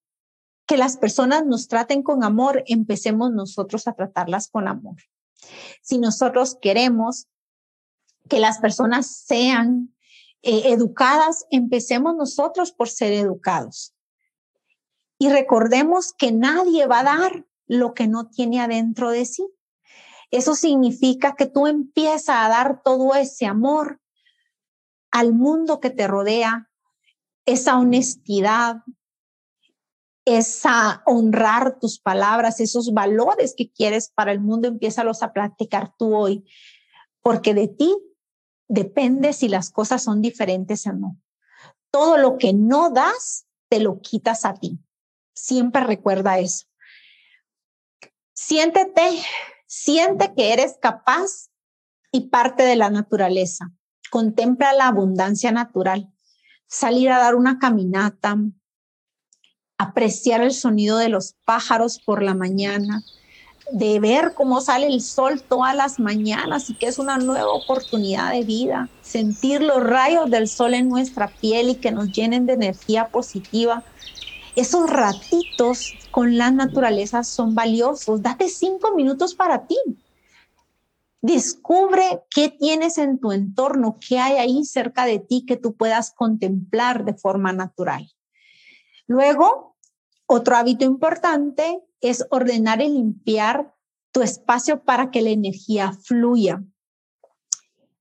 que 0.69 0.76
las 0.76 0.97
personas 0.97 1.45
nos 1.45 1.67
traten 1.67 2.05
con 2.05 2.23
amor, 2.23 2.62
empecemos 2.69 3.33
nosotros 3.33 3.88
a 3.88 3.95
tratarlas 3.95 4.47
con 4.47 4.69
amor. 4.69 4.95
Si 5.83 5.99
nosotros 5.99 6.57
queremos 6.62 7.26
que 8.29 8.38
las 8.38 8.59
personas 8.59 9.09
sean 9.09 9.97
eh, 10.43 10.71
educadas, 10.73 11.45
empecemos 11.50 12.14
nosotros 12.14 12.71
por 12.71 12.88
ser 12.88 13.12
educados. 13.14 13.93
Y 15.19 15.29
recordemos 15.29 16.12
que 16.12 16.31
nadie 16.31 16.87
va 16.87 17.00
a 17.00 17.19
dar 17.19 17.47
lo 17.67 17.95
que 17.95 18.07
no 18.07 18.29
tiene 18.29 18.61
adentro 18.61 19.11
de 19.11 19.26
sí. 19.26 19.45
Eso 20.31 20.55
significa 20.55 21.35
que 21.35 21.47
tú 21.47 21.67
empiezas 21.67 22.37
a 22.37 22.49
dar 22.49 22.81
todo 22.85 23.17
ese 23.17 23.45
amor 23.47 23.99
al 25.12 25.35
mundo 25.35 25.78
que 25.78 25.90
te 25.90 26.09
rodea, 26.09 26.71
esa 27.45 27.78
honestidad, 27.78 28.83
esa 30.25 31.02
honrar 31.07 31.78
tus 31.78 32.00
palabras, 32.00 32.61
esos 32.61 32.92
valores 32.95 33.54
que 33.57 33.71
quieres 33.71 34.11
para 34.11 34.33
el 34.33 34.40
mundo, 34.40 34.69
empiézalos 34.69 35.23
a 35.23 35.33
practicar 35.33 35.95
tú 35.97 36.16
hoy, 36.16 36.45
porque 37.21 37.54
de 37.54 37.69
ti 37.69 37.95
depende 38.69 39.33
si 39.33 39.49
las 39.49 39.71
cosas 39.71 40.02
son 40.02 40.23
diferentes 40.23 40.87
o 40.87 40.92
no. 40.92 41.19
Todo 41.90 42.16
lo 42.16 42.38
que 42.38 42.54
no 42.54 42.90
das, 42.90 43.47
te 43.69 43.81
lo 43.81 44.00
quitas 44.00 44.45
a 44.45 44.54
ti. 44.54 44.78
Siempre 45.35 45.85
recuerda 45.85 46.38
eso. 46.38 46.66
Siéntete, 48.33 49.23
siente 49.66 50.33
que 50.35 50.52
eres 50.52 50.78
capaz 50.81 51.50
y 52.11 52.28
parte 52.28 52.62
de 52.62 52.76
la 52.76 52.88
naturaleza 52.88 53.73
contempla 54.12 54.75
la 54.75 54.88
abundancia 54.88 55.52
natural, 55.52 56.12
salir 56.66 57.11
a 57.11 57.19
dar 57.19 57.35
una 57.35 57.59
caminata, 57.59 58.37
apreciar 59.78 60.42
el 60.42 60.52
sonido 60.52 60.99
de 60.99 61.09
los 61.09 61.35
pájaros 61.47 61.99
por 61.99 62.23
la 62.23 62.35
mañana, 62.35 63.02
de 63.73 64.00
ver 64.00 64.35
cómo 64.35 64.61
sale 64.61 64.87
el 64.87 65.00
sol 65.00 65.42
todas 65.49 65.75
las 65.75 65.99
mañanas 65.99 66.69
y 66.69 66.75
que 66.75 66.88
es 66.88 66.99
una 66.99 67.16
nueva 67.16 67.54
oportunidad 67.54 68.33
de 68.33 68.45
vida, 68.45 68.90
sentir 69.00 69.62
los 69.62 69.83
rayos 69.83 70.28
del 70.28 70.47
sol 70.47 70.75
en 70.75 70.90
nuestra 70.90 71.28
piel 71.28 71.71
y 71.71 71.76
que 71.76 71.90
nos 71.90 72.12
llenen 72.12 72.45
de 72.45 72.52
energía 72.52 73.09
positiva. 73.09 73.83
Esos 74.57 74.90
ratitos 74.90 75.95
con 76.11 76.37
la 76.37 76.50
naturaleza 76.50 77.25
son 77.25 77.54
valiosos. 77.54 78.21
Date 78.21 78.50
cinco 78.50 78.95
minutos 78.95 79.35
para 79.35 79.66
ti. 79.66 79.78
Descubre 81.23 82.25
qué 82.31 82.49
tienes 82.49 82.99
en 82.99 83.21
tu 83.21 83.31
entorno, 83.31 83.97
qué 84.07 84.19
hay 84.19 84.38
ahí 84.38 84.64
cerca 84.64 85.07
de 85.07 85.21
ti 85.21 85.47
que 85.47 85.57
tú 85.57 85.76
puedas 85.76 86.11
contemplar 86.11 87.05
de 87.05 87.14
forma 87.14 87.52
natural. 87.52 88.11
Luego, 89.07 89.76
otro 90.26 90.57
hábito 90.57 90.85
importante 90.85 91.81
es 92.00 92.26
ordenar 92.31 92.83
y 92.83 92.88
limpiar 92.88 93.73
tu 94.11 94.21
espacio 94.21 94.83
para 94.83 95.12
que 95.12 95.23
la 95.23 95.31
energía 95.31 95.93
fluya. 95.93 96.64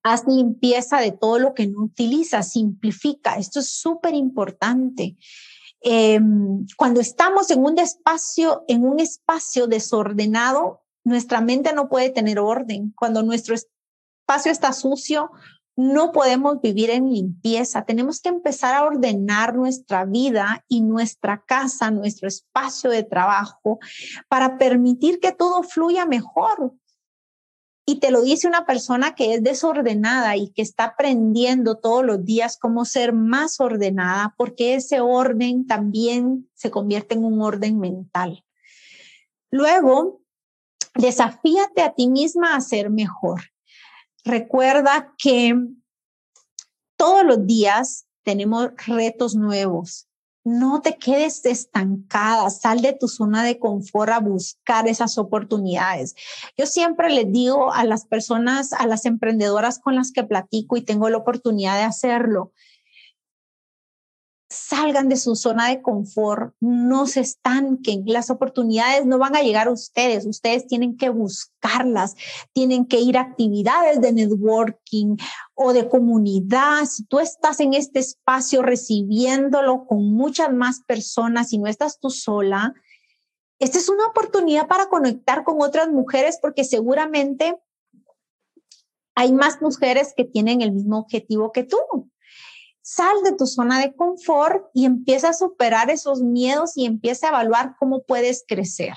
Haz 0.02 0.28
limpieza 0.28 0.98
de 0.98 1.12
todo 1.12 1.38
lo 1.38 1.54
que 1.54 1.68
no 1.68 1.84
utilizas, 1.84 2.52
simplifica. 2.52 3.36
Esto 3.36 3.60
es 3.60 3.70
súper 3.70 4.16
importante. 4.16 5.16
Em, 5.80 6.66
cuando 6.76 7.02
estamos 7.02 7.52
en 7.52 7.64
un 7.64 7.78
espacio, 7.78 8.66
en 8.68 8.84
un 8.84 9.00
espacio 9.00 9.68
desordenado, 9.68 10.82
nuestra 11.04 11.42
mente 11.42 11.74
no 11.74 11.90
puede 11.90 12.10
tener 12.10 12.40
orden. 12.40 12.94
Cuando 12.96 13.24
nuestro 13.24 13.56
espacio 13.56 14.52
está 14.52 14.74
sucio, 14.74 15.32
no 15.76 16.12
podemos 16.12 16.62
vivir 16.62 16.90
en 16.90 17.10
limpieza. 17.10 17.86
Tenemos 17.86 18.22
que 18.22 18.30
empezar 18.30 18.76
a 18.76 18.84
ordenar 18.84 19.56
nuestra 19.56 20.06
vida 20.06 20.64
y 20.68 20.82
nuestra 20.82 21.44
casa, 21.46 21.92
nuestro 21.92 22.28
espacio 22.28 22.90
de 22.90 23.04
trabajo, 23.04 23.80
para 24.28 24.58
permitir 24.58 25.20
que 25.20 25.32
todo 25.32 25.64
fluya 25.64 26.06
mejor. 26.06 26.74
Y 27.86 28.00
te 28.00 28.12
lo 28.12 28.22
dice 28.22 28.48
una 28.48 28.66
persona 28.66 29.16
que 29.16 29.34
es 29.34 29.44
desordenada 29.44 30.38
y 30.38 30.50
que 30.52 30.62
está 30.62 30.84
aprendiendo 30.84 31.78
todos 31.78 32.06
los 32.06 32.24
días 32.24 32.58
cómo 32.60 32.86
ser 32.86 33.12
más 33.12 33.60
ordenada, 33.60 34.36
porque 34.38 34.76
ese 34.76 35.00
orden 35.00 35.66
también 35.66 36.50
se 36.54 36.70
convierte 36.70 37.16
en 37.16 37.26
un 37.26 37.42
orden 37.42 37.80
mental. 37.80 38.46
Luego, 39.50 40.21
Desafíate 40.96 41.82
a 41.82 41.94
ti 41.94 42.08
misma 42.08 42.56
a 42.56 42.62
ser 42.62 42.90
mejor. 42.90 43.42
Recuerda 44.24 45.14
que 45.18 45.56
todos 46.98 47.26
los 47.26 47.48
días 47.48 48.06
tenemos 48.24 48.70
retos 48.86 49.36
nuevos. 49.36 50.08
No 50.44 50.82
te 50.82 50.98
quedes 50.98 51.46
estancada, 51.46 52.50
sal 52.50 52.82
de 52.82 52.94
tu 52.94 53.08
zona 53.08 53.44
de 53.44 53.60
confort 53.60 54.12
a 54.12 54.20
buscar 54.20 54.88
esas 54.88 55.20
oportunidades. 55.20 56.16
Yo 56.58 56.66
siempre 56.66 57.12
les 57.12 57.32
digo 57.32 57.72
a 57.74 57.84
las 57.84 58.06
personas, 58.06 58.74
a 58.74 58.88
las 58.88 59.06
emprendedoras 59.06 59.80
con 59.80 59.96
las 59.96 60.12
que 60.12 60.24
platico 60.24 60.78
y 60.78 60.82
tengo 60.82 61.10
la 61.10 61.18
oportunidad 61.18 61.78
de 61.78 61.84
hacerlo, 61.84 62.54
salgan 64.72 65.10
de 65.10 65.18
su 65.18 65.36
zona 65.36 65.68
de 65.68 65.82
confort, 65.82 66.56
no 66.62 67.06
se 67.06 67.20
estanquen, 67.20 68.04
las 68.06 68.30
oportunidades 68.30 69.06
no 69.06 69.18
van 69.18 69.36
a 69.36 69.42
llegar 69.42 69.68
a 69.68 69.72
ustedes, 69.72 70.26
ustedes 70.26 70.66
tienen 70.66 70.96
que 70.96 71.10
buscarlas, 71.10 72.16
tienen 72.54 72.86
que 72.86 73.02
ir 73.02 73.18
a 73.18 73.22
actividades 73.22 74.00
de 74.00 74.14
networking 74.14 75.18
o 75.56 75.74
de 75.74 75.90
comunidad. 75.90 76.86
Si 76.86 77.04
tú 77.04 77.20
estás 77.20 77.60
en 77.60 77.74
este 77.74 78.00
espacio 78.00 78.62
recibiéndolo 78.62 79.86
con 79.88 80.14
muchas 80.14 80.54
más 80.54 80.80
personas 80.88 81.52
y 81.52 81.58
no 81.58 81.68
estás 81.68 82.00
tú 82.00 82.10
sola, 82.10 82.74
esta 83.60 83.78
es 83.78 83.90
una 83.90 84.08
oportunidad 84.08 84.68
para 84.68 84.88
conectar 84.88 85.44
con 85.44 85.62
otras 85.62 85.90
mujeres 85.90 86.40
porque 86.42 86.64
seguramente 86.64 87.60
hay 89.16 89.34
más 89.34 89.62
mujeres 89.62 90.14
que 90.16 90.24
tienen 90.24 90.62
el 90.62 90.72
mismo 90.72 90.98
objetivo 90.98 91.52
que 91.52 91.64
tú. 91.64 91.78
Sal 92.82 93.24
de 93.24 93.34
tu 93.34 93.46
zona 93.46 93.80
de 93.80 93.96
confort 93.96 94.66
y 94.74 94.86
empieza 94.86 95.30
a 95.30 95.34
superar 95.34 95.90
esos 95.90 96.22
miedos 96.22 96.76
y 96.76 96.86
empieza 96.86 97.28
a 97.28 97.30
evaluar 97.30 97.76
cómo 97.78 98.04
puedes 98.04 98.44
crecer. 98.48 98.96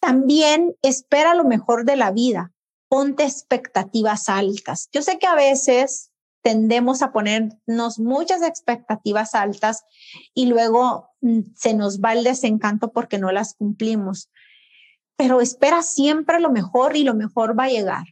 También 0.00 0.74
espera 0.82 1.34
lo 1.34 1.44
mejor 1.44 1.84
de 1.84 1.96
la 1.96 2.10
vida. 2.10 2.52
Ponte 2.88 3.24
expectativas 3.24 4.28
altas. 4.28 4.88
Yo 4.92 5.02
sé 5.02 5.18
que 5.18 5.26
a 5.26 5.34
veces 5.34 6.12
tendemos 6.42 7.02
a 7.02 7.12
ponernos 7.12 7.98
muchas 7.98 8.40
expectativas 8.42 9.34
altas 9.34 9.84
y 10.32 10.46
luego 10.46 11.10
mm, 11.20 11.40
se 11.56 11.74
nos 11.74 12.00
va 12.00 12.12
el 12.12 12.22
desencanto 12.22 12.92
porque 12.92 13.18
no 13.18 13.32
las 13.32 13.54
cumplimos. 13.54 14.30
Pero 15.16 15.40
espera 15.40 15.82
siempre 15.82 16.40
lo 16.40 16.50
mejor 16.50 16.96
y 16.96 17.02
lo 17.02 17.14
mejor 17.14 17.58
va 17.58 17.64
a 17.64 17.70
llegar. 17.70 18.04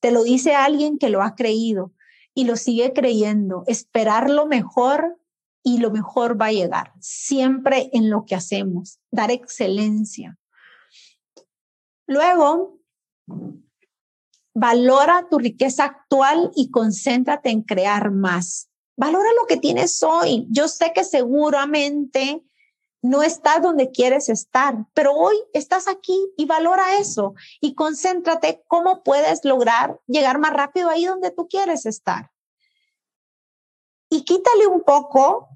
Te 0.00 0.10
lo 0.10 0.24
dice 0.24 0.54
alguien 0.54 0.98
que 0.98 1.08
lo 1.08 1.22
ha 1.22 1.36
creído 1.36 1.92
y 2.36 2.44
lo 2.44 2.56
sigue 2.56 2.92
creyendo, 2.92 3.64
esperar 3.66 4.28
lo 4.28 4.44
mejor 4.44 5.18
y 5.62 5.78
lo 5.78 5.90
mejor 5.90 6.40
va 6.40 6.46
a 6.46 6.52
llegar, 6.52 6.92
siempre 7.00 7.88
en 7.94 8.10
lo 8.10 8.26
que 8.26 8.34
hacemos, 8.34 9.00
dar 9.10 9.30
excelencia. 9.30 10.38
Luego, 12.06 12.78
valora 14.54 15.26
tu 15.30 15.38
riqueza 15.38 15.84
actual 15.84 16.52
y 16.54 16.70
concéntrate 16.70 17.48
en 17.48 17.62
crear 17.62 18.10
más. 18.10 18.68
Valora 18.98 19.28
lo 19.40 19.46
que 19.46 19.56
tienes 19.56 20.02
hoy. 20.02 20.46
Yo 20.50 20.68
sé 20.68 20.92
que 20.94 21.04
seguramente 21.04 22.44
no 23.08 23.22
estás 23.22 23.62
donde 23.62 23.90
quieres 23.90 24.28
estar, 24.28 24.74
pero 24.94 25.12
hoy 25.12 25.36
estás 25.52 25.88
aquí 25.88 26.18
y 26.36 26.44
valora 26.46 26.98
eso 26.98 27.34
y 27.60 27.74
concéntrate 27.74 28.64
cómo 28.66 29.02
puedes 29.02 29.44
lograr 29.44 30.00
llegar 30.06 30.38
más 30.38 30.52
rápido 30.52 30.88
ahí 30.88 31.04
donde 31.04 31.30
tú 31.30 31.48
quieres 31.48 31.86
estar. 31.86 32.30
Y 34.10 34.22
quítale 34.22 34.66
un 34.66 34.82
poco 34.82 35.48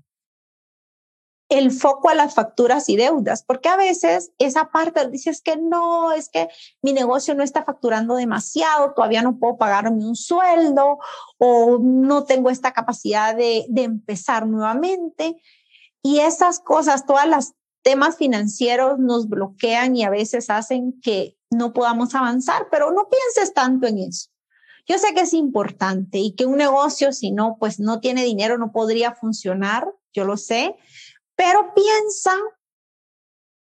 el 1.50 1.73
foco 1.73 2.09
a 2.09 2.14
las 2.14 2.35
facturas 2.35 2.88
y 2.88 2.97
deudas, 2.97 3.42
porque 3.42 3.69
a 3.69 3.76
veces 3.76 4.30
esa 4.38 4.71
parte 4.71 5.09
dices 5.09 5.42
que 5.42 5.57
no, 5.57 6.12
es 6.12 6.28
que 6.28 6.49
mi 6.80 6.92
negocio 6.92 7.35
no 7.35 7.42
está 7.42 7.64
facturando 7.64 8.14
demasiado, 8.14 8.92
todavía 8.95 9.23
no 9.23 9.37
puedo 9.37 9.59
pagarme 9.59 10.04
un 10.04 10.14
sueldo 10.14 10.99
o 11.38 11.78
no 11.80 12.25
tengo 12.25 12.50
esta 12.50 12.73
capacidad 12.73 13.35
de, 13.35 13.66
de 13.69 13.83
empezar 13.83 14.46
nuevamente. 14.46 15.42
Y 16.02 16.20
esas 16.20 16.60
cosas, 16.60 17.06
todas 17.06 17.28
las 17.28 17.54
temas 17.82 18.16
financieros 18.16 18.98
nos 18.98 19.28
bloquean 19.28 19.96
y 19.96 20.04
a 20.04 20.10
veces 20.10 20.50
hacen 20.50 21.00
que 21.00 21.36
no 21.50 21.72
podamos 21.72 22.14
avanzar, 22.14 22.68
pero 22.70 22.92
no 22.92 23.08
pienses 23.08 23.54
tanto 23.54 23.86
en 23.86 23.98
eso. 23.98 24.30
Yo 24.86 24.98
sé 24.98 25.14
que 25.14 25.20
es 25.20 25.34
importante 25.34 26.18
y 26.18 26.34
que 26.34 26.46
un 26.46 26.56
negocio, 26.56 27.12
si 27.12 27.30
no, 27.30 27.56
pues 27.58 27.78
no 27.78 28.00
tiene 28.00 28.24
dinero, 28.24 28.58
no 28.58 28.72
podría 28.72 29.14
funcionar, 29.14 29.88
yo 30.12 30.24
lo 30.24 30.36
sé, 30.36 30.76
pero 31.36 31.72
piensa 31.74 32.34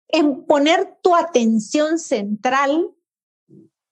en 0.07 0.45
poner 0.45 0.97
tu 1.01 1.15
atención 1.15 1.99
central 1.99 2.89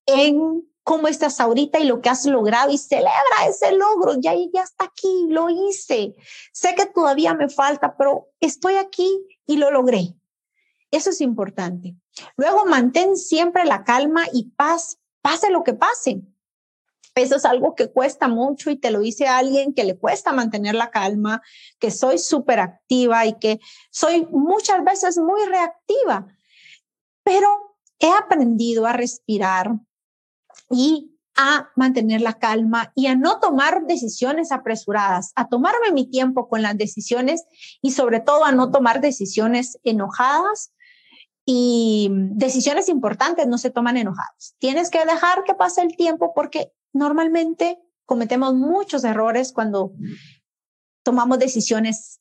en 0.05 0.67
cómo 0.87 1.09
estás 1.09 1.41
ahorita 1.41 1.79
y 1.79 1.83
lo 1.83 1.99
que 1.99 2.07
has 2.07 2.25
logrado 2.25 2.71
y 2.71 2.77
celebra 2.77 3.11
ese 3.45 3.73
logro. 3.73 4.13
Ya, 4.21 4.33
ya 4.53 4.61
está 4.61 4.85
aquí, 4.85 5.25
lo 5.27 5.49
hice. 5.49 6.15
Sé 6.53 6.75
que 6.75 6.85
todavía 6.85 7.33
me 7.33 7.49
falta, 7.49 7.97
pero 7.97 8.29
estoy 8.39 8.75
aquí 8.75 9.21
y 9.45 9.57
lo 9.57 9.69
logré. 9.69 10.15
Eso 10.89 11.09
es 11.09 11.19
importante. 11.19 11.97
Luego 12.37 12.65
mantén 12.65 13.17
siempre 13.17 13.65
la 13.65 13.83
calma 13.83 14.27
y 14.31 14.51
paz, 14.51 14.97
pase 15.21 15.49
lo 15.49 15.65
que 15.65 15.73
pase. 15.73 16.21
Eso 17.15 17.35
es 17.35 17.43
algo 17.43 17.75
que 17.75 17.91
cuesta 17.91 18.29
mucho 18.29 18.69
y 18.69 18.77
te 18.77 18.89
lo 18.89 19.01
dice 19.01 19.27
alguien 19.27 19.73
que 19.73 19.83
le 19.83 19.97
cuesta 19.97 20.31
mantener 20.31 20.75
la 20.75 20.89
calma, 20.89 21.41
que 21.79 21.91
soy 21.91 22.17
súper 22.17 22.61
activa 22.61 23.25
y 23.25 23.37
que 23.39 23.59
soy 23.91 24.25
muchas 24.31 24.81
veces 24.85 25.17
muy 25.17 25.43
reactiva. 25.47 26.27
Pero 27.23 27.75
he 27.99 28.09
aprendido 28.09 28.85
a 28.85 28.93
respirar, 28.93 29.71
y 30.69 31.17
a 31.37 31.69
mantener 31.75 32.21
la 32.21 32.39
calma 32.39 32.91
y 32.95 33.07
a 33.07 33.15
no 33.15 33.39
tomar 33.39 33.85
decisiones 33.85 34.51
apresuradas, 34.51 35.31
a 35.35 35.47
tomarme 35.47 35.91
mi 35.93 36.09
tiempo 36.09 36.49
con 36.49 36.63
las 36.63 36.75
decisiones 36.77 37.45
y 37.81 37.91
sobre 37.91 38.19
todo 38.19 38.43
a 38.43 38.51
no 38.51 38.71
tomar 38.71 39.01
decisiones 39.01 39.77
enojadas 39.83 40.73
y 41.45 42.09
decisiones 42.11 42.89
importantes 42.89 43.47
no 43.47 43.59
se 43.59 43.69
toman 43.69 43.97
enojadas. 43.97 44.55
Tienes 44.57 44.89
que 44.89 45.05
dejar 45.05 45.43
que 45.43 45.53
pase 45.53 45.81
el 45.81 45.95
tiempo 45.95 46.33
porque 46.33 46.73
normalmente 46.91 47.79
cometemos 48.05 48.55
muchos 48.55 49.03
errores 49.03 49.53
cuando 49.53 49.93
tomamos 51.03 51.37
decisiones 51.37 52.19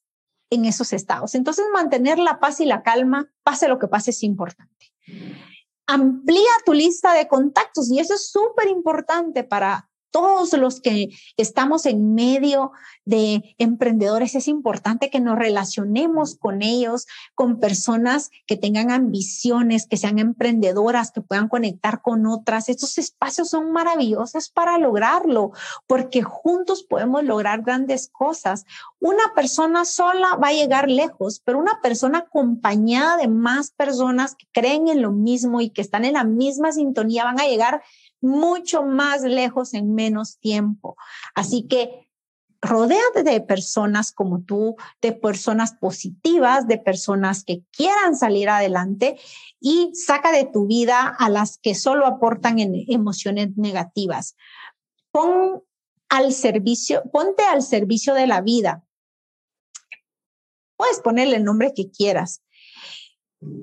en 0.50 0.66
esos 0.66 0.92
estados. 0.92 1.34
Entonces, 1.34 1.64
mantener 1.72 2.18
la 2.18 2.38
paz 2.38 2.60
y 2.60 2.66
la 2.66 2.82
calma, 2.82 3.32
pase 3.42 3.66
lo 3.66 3.78
que 3.78 3.88
pase, 3.88 4.10
es 4.10 4.22
importante 4.22 4.92
amplía 5.86 6.50
tu 6.64 6.72
lista 6.72 7.14
de 7.14 7.28
contactos 7.28 7.90
y 7.90 8.00
eso 8.00 8.14
es 8.14 8.30
súper 8.30 8.68
importante 8.68 9.44
para 9.44 9.88
todos 10.10 10.52
los 10.54 10.80
que 10.80 11.10
estamos 11.36 11.86
en 11.86 12.14
medio 12.14 12.72
de 13.04 13.54
emprendedores, 13.58 14.34
es 14.34 14.48
importante 14.48 15.10
que 15.10 15.20
nos 15.20 15.38
relacionemos 15.38 16.36
con 16.36 16.62
ellos, 16.62 17.06
con 17.34 17.60
personas 17.60 18.30
que 18.46 18.56
tengan 18.56 18.90
ambiciones, 18.90 19.86
que 19.86 19.96
sean 19.96 20.18
emprendedoras, 20.18 21.12
que 21.12 21.20
puedan 21.20 21.48
conectar 21.48 22.02
con 22.02 22.26
otras. 22.26 22.68
Estos 22.68 22.98
espacios 22.98 23.50
son 23.50 23.72
maravillosos 23.72 24.50
para 24.50 24.78
lograrlo, 24.78 25.52
porque 25.86 26.22
juntos 26.22 26.82
podemos 26.82 27.24
lograr 27.24 27.62
grandes 27.62 28.08
cosas. 28.08 28.64
Una 29.00 29.34
persona 29.34 29.84
sola 29.84 30.36
va 30.36 30.48
a 30.48 30.52
llegar 30.52 30.90
lejos, 30.90 31.40
pero 31.44 31.58
una 31.58 31.80
persona 31.80 32.18
acompañada 32.18 33.16
de 33.16 33.28
más 33.28 33.70
personas 33.70 34.34
que 34.34 34.46
creen 34.52 34.88
en 34.88 35.02
lo 35.02 35.12
mismo 35.12 35.60
y 35.60 35.70
que 35.70 35.82
están 35.82 36.04
en 36.04 36.14
la 36.14 36.24
misma 36.24 36.72
sintonía 36.72 37.24
van 37.24 37.40
a 37.40 37.46
llegar 37.46 37.82
mucho 38.20 38.82
más 38.82 39.22
lejos 39.22 39.74
en 39.74 39.94
menos 39.94 40.38
tiempo. 40.38 40.96
Así 41.34 41.66
que 41.68 42.06
rodéate 42.60 43.22
de 43.22 43.40
personas 43.40 44.12
como 44.12 44.42
tú, 44.42 44.76
de 45.00 45.12
personas 45.12 45.74
positivas, 45.74 46.66
de 46.66 46.78
personas 46.78 47.44
que 47.44 47.62
quieran 47.70 48.16
salir 48.16 48.48
adelante 48.48 49.18
y 49.60 49.90
saca 49.94 50.32
de 50.32 50.44
tu 50.44 50.66
vida 50.66 51.14
a 51.18 51.28
las 51.28 51.58
que 51.58 51.74
solo 51.74 52.06
aportan 52.06 52.56
emociones 52.58 53.56
negativas. 53.56 54.36
Pon 55.10 55.62
al 56.08 56.32
servicio, 56.32 57.02
ponte 57.12 57.42
al 57.44 57.62
servicio 57.62 58.14
de 58.14 58.26
la 58.26 58.40
vida. 58.40 58.84
Puedes 60.76 61.00
ponerle 61.00 61.36
el 61.36 61.44
nombre 61.44 61.72
que 61.74 61.90
quieras, 61.90 62.42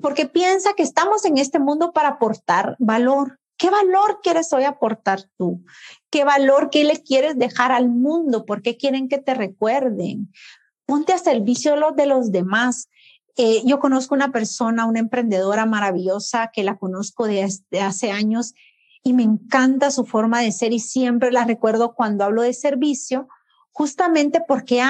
porque 0.02 0.26
piensa 0.26 0.74
que 0.74 0.82
estamos 0.82 1.24
en 1.24 1.38
este 1.38 1.58
mundo 1.58 1.92
para 1.92 2.10
aportar 2.10 2.76
valor. 2.78 3.38
¿Qué 3.56 3.70
valor 3.70 4.20
quieres 4.22 4.52
hoy 4.52 4.64
aportar 4.64 5.22
tú? 5.36 5.64
¿Qué 6.10 6.24
valor, 6.24 6.70
qué 6.70 6.84
le 6.84 7.02
quieres 7.02 7.38
dejar 7.38 7.72
al 7.72 7.88
mundo? 7.88 8.44
¿Por 8.44 8.62
qué 8.62 8.76
quieren 8.76 9.08
que 9.08 9.18
te 9.18 9.34
recuerden? 9.34 10.32
Ponte 10.86 11.12
a 11.12 11.18
servicio 11.18 11.74
de 11.96 12.06
los 12.06 12.32
demás. 12.32 12.88
Eh, 13.36 13.62
yo 13.64 13.78
conozco 13.78 14.14
una 14.14 14.32
persona, 14.32 14.86
una 14.86 15.00
emprendedora 15.00 15.66
maravillosa 15.66 16.50
que 16.52 16.64
la 16.64 16.76
conozco 16.76 17.26
desde 17.26 17.80
hace 17.80 18.10
años 18.10 18.54
y 19.02 19.12
me 19.12 19.22
encanta 19.22 19.90
su 19.90 20.04
forma 20.04 20.40
de 20.40 20.50
ser 20.50 20.72
y 20.72 20.80
siempre 20.80 21.30
la 21.30 21.44
recuerdo 21.44 21.94
cuando 21.94 22.24
hablo 22.24 22.42
de 22.42 22.54
servicio, 22.54 23.28
justamente 23.70 24.40
porque 24.46 24.82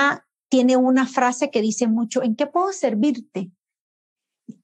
tiene 0.48 0.76
una 0.76 1.06
frase 1.06 1.50
que 1.50 1.60
dice 1.60 1.88
mucho, 1.88 2.22
¿en 2.22 2.36
qué 2.36 2.46
puedo 2.46 2.72
servirte? 2.72 3.50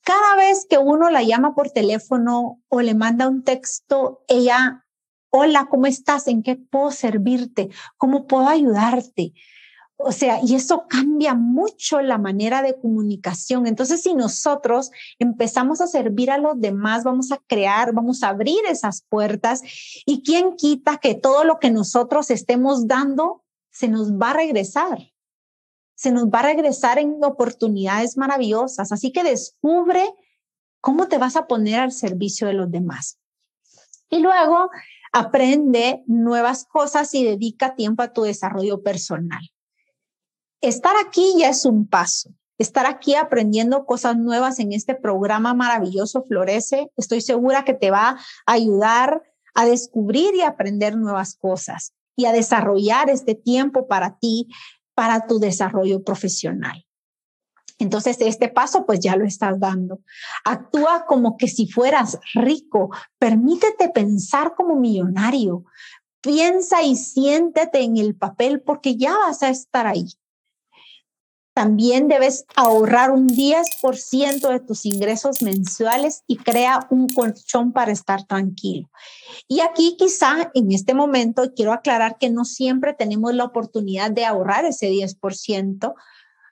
Cada 0.02 0.36
vez 0.36 0.66
que 0.68 0.78
uno 0.78 1.10
la 1.10 1.22
llama 1.22 1.54
por 1.54 1.70
teléfono 1.70 2.60
o 2.68 2.80
le 2.80 2.94
manda 2.94 3.28
un 3.28 3.44
texto, 3.44 4.24
ella, 4.28 4.86
hola, 5.30 5.68
¿cómo 5.70 5.86
estás? 5.86 6.26
¿En 6.28 6.42
qué 6.42 6.56
puedo 6.56 6.90
servirte? 6.90 7.70
¿Cómo 7.96 8.26
puedo 8.26 8.48
ayudarte? 8.48 9.32
O 10.02 10.12
sea, 10.12 10.40
y 10.42 10.54
eso 10.54 10.86
cambia 10.88 11.34
mucho 11.34 12.00
la 12.00 12.16
manera 12.16 12.62
de 12.62 12.78
comunicación. 12.80 13.66
Entonces, 13.66 14.02
si 14.02 14.14
nosotros 14.14 14.90
empezamos 15.18 15.82
a 15.82 15.86
servir 15.86 16.30
a 16.30 16.38
los 16.38 16.58
demás, 16.58 17.04
vamos 17.04 17.32
a 17.32 17.38
crear, 17.46 17.92
vamos 17.92 18.22
a 18.22 18.30
abrir 18.30 18.60
esas 18.68 19.02
puertas 19.02 19.62
y 20.06 20.22
quién 20.22 20.56
quita 20.56 20.96
que 20.96 21.14
todo 21.14 21.44
lo 21.44 21.58
que 21.58 21.70
nosotros 21.70 22.30
estemos 22.30 22.86
dando 22.86 23.44
se 23.70 23.88
nos 23.88 24.12
va 24.12 24.30
a 24.30 24.34
regresar. 24.34 25.10
Se 26.00 26.10
nos 26.12 26.28
va 26.28 26.38
a 26.38 26.44
regresar 26.44 26.98
en 26.98 27.22
oportunidades 27.22 28.16
maravillosas. 28.16 28.92
Así 28.92 29.12
que 29.12 29.22
descubre 29.22 30.08
cómo 30.80 31.08
te 31.08 31.18
vas 31.18 31.36
a 31.36 31.46
poner 31.46 31.80
al 31.80 31.92
servicio 31.92 32.46
de 32.46 32.54
los 32.54 32.70
demás. 32.70 33.18
Y 34.08 34.20
luego 34.20 34.70
aprende 35.12 36.02
nuevas 36.06 36.64
cosas 36.64 37.14
y 37.14 37.24
dedica 37.24 37.74
tiempo 37.74 38.02
a 38.02 38.12
tu 38.12 38.22
desarrollo 38.22 38.82
personal 38.82 39.42
estar 40.60 40.94
aquí 41.04 41.34
ya 41.38 41.48
es 41.48 41.64
un 41.64 41.86
paso. 41.86 42.30
Estar 42.58 42.84
aquí 42.84 43.14
aprendiendo 43.14 43.86
cosas 43.86 44.18
nuevas 44.18 44.58
en 44.58 44.72
este 44.72 44.94
programa 44.94 45.54
maravilloso 45.54 46.22
Florece, 46.24 46.90
estoy 46.96 47.22
segura 47.22 47.64
que 47.64 47.72
te 47.72 47.90
va 47.90 48.18
a 48.46 48.52
ayudar 48.52 49.22
a 49.54 49.64
descubrir 49.64 50.34
y 50.34 50.42
aprender 50.42 50.96
nuevas 50.96 51.36
cosas 51.36 51.94
y 52.16 52.26
a 52.26 52.32
desarrollar 52.32 53.08
este 53.08 53.34
tiempo 53.34 53.88
para 53.88 54.18
ti, 54.18 54.46
para 55.00 55.26
tu 55.26 55.38
desarrollo 55.38 56.04
profesional. 56.04 56.84
Entonces, 57.78 58.18
este 58.20 58.48
paso 58.50 58.84
pues 58.84 59.00
ya 59.00 59.16
lo 59.16 59.24
estás 59.24 59.58
dando. 59.58 60.00
Actúa 60.44 61.06
como 61.06 61.38
que 61.38 61.48
si 61.48 61.66
fueras 61.66 62.18
rico. 62.34 62.90
Permítete 63.18 63.88
pensar 63.88 64.54
como 64.54 64.76
millonario. 64.76 65.64
Piensa 66.20 66.82
y 66.82 66.96
siéntete 66.96 67.80
en 67.80 67.96
el 67.96 68.14
papel 68.14 68.60
porque 68.60 68.98
ya 68.98 69.16
vas 69.16 69.42
a 69.42 69.48
estar 69.48 69.86
ahí. 69.86 70.04
También 71.60 72.08
debes 72.08 72.46
ahorrar 72.56 73.10
un 73.10 73.28
10% 73.28 74.48
de 74.48 74.60
tus 74.60 74.86
ingresos 74.86 75.42
mensuales 75.42 76.22
y 76.26 76.38
crea 76.38 76.86
un 76.88 77.06
colchón 77.06 77.74
para 77.74 77.92
estar 77.92 78.24
tranquilo. 78.24 78.88
Y 79.46 79.60
aquí 79.60 79.94
quizá 79.98 80.50
en 80.54 80.72
este 80.72 80.94
momento 80.94 81.52
quiero 81.54 81.74
aclarar 81.74 82.16
que 82.16 82.30
no 82.30 82.46
siempre 82.46 82.94
tenemos 82.94 83.34
la 83.34 83.44
oportunidad 83.44 84.10
de 84.10 84.24
ahorrar 84.24 84.64
ese 84.64 84.88
10%. 84.90 85.92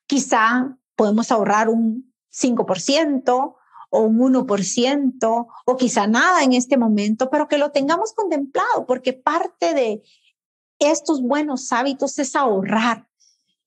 Quizá 0.06 0.76
podemos 0.94 1.32
ahorrar 1.32 1.70
un 1.70 2.12
5% 2.30 3.56
o 3.88 4.00
un 4.00 4.18
1% 4.18 5.46
o 5.64 5.76
quizá 5.78 6.06
nada 6.06 6.42
en 6.42 6.52
este 6.52 6.76
momento, 6.76 7.30
pero 7.30 7.48
que 7.48 7.56
lo 7.56 7.70
tengamos 7.70 8.12
contemplado 8.12 8.84
porque 8.86 9.14
parte 9.14 9.72
de 9.72 10.02
estos 10.78 11.22
buenos 11.22 11.72
hábitos 11.72 12.18
es 12.18 12.36
ahorrar 12.36 13.08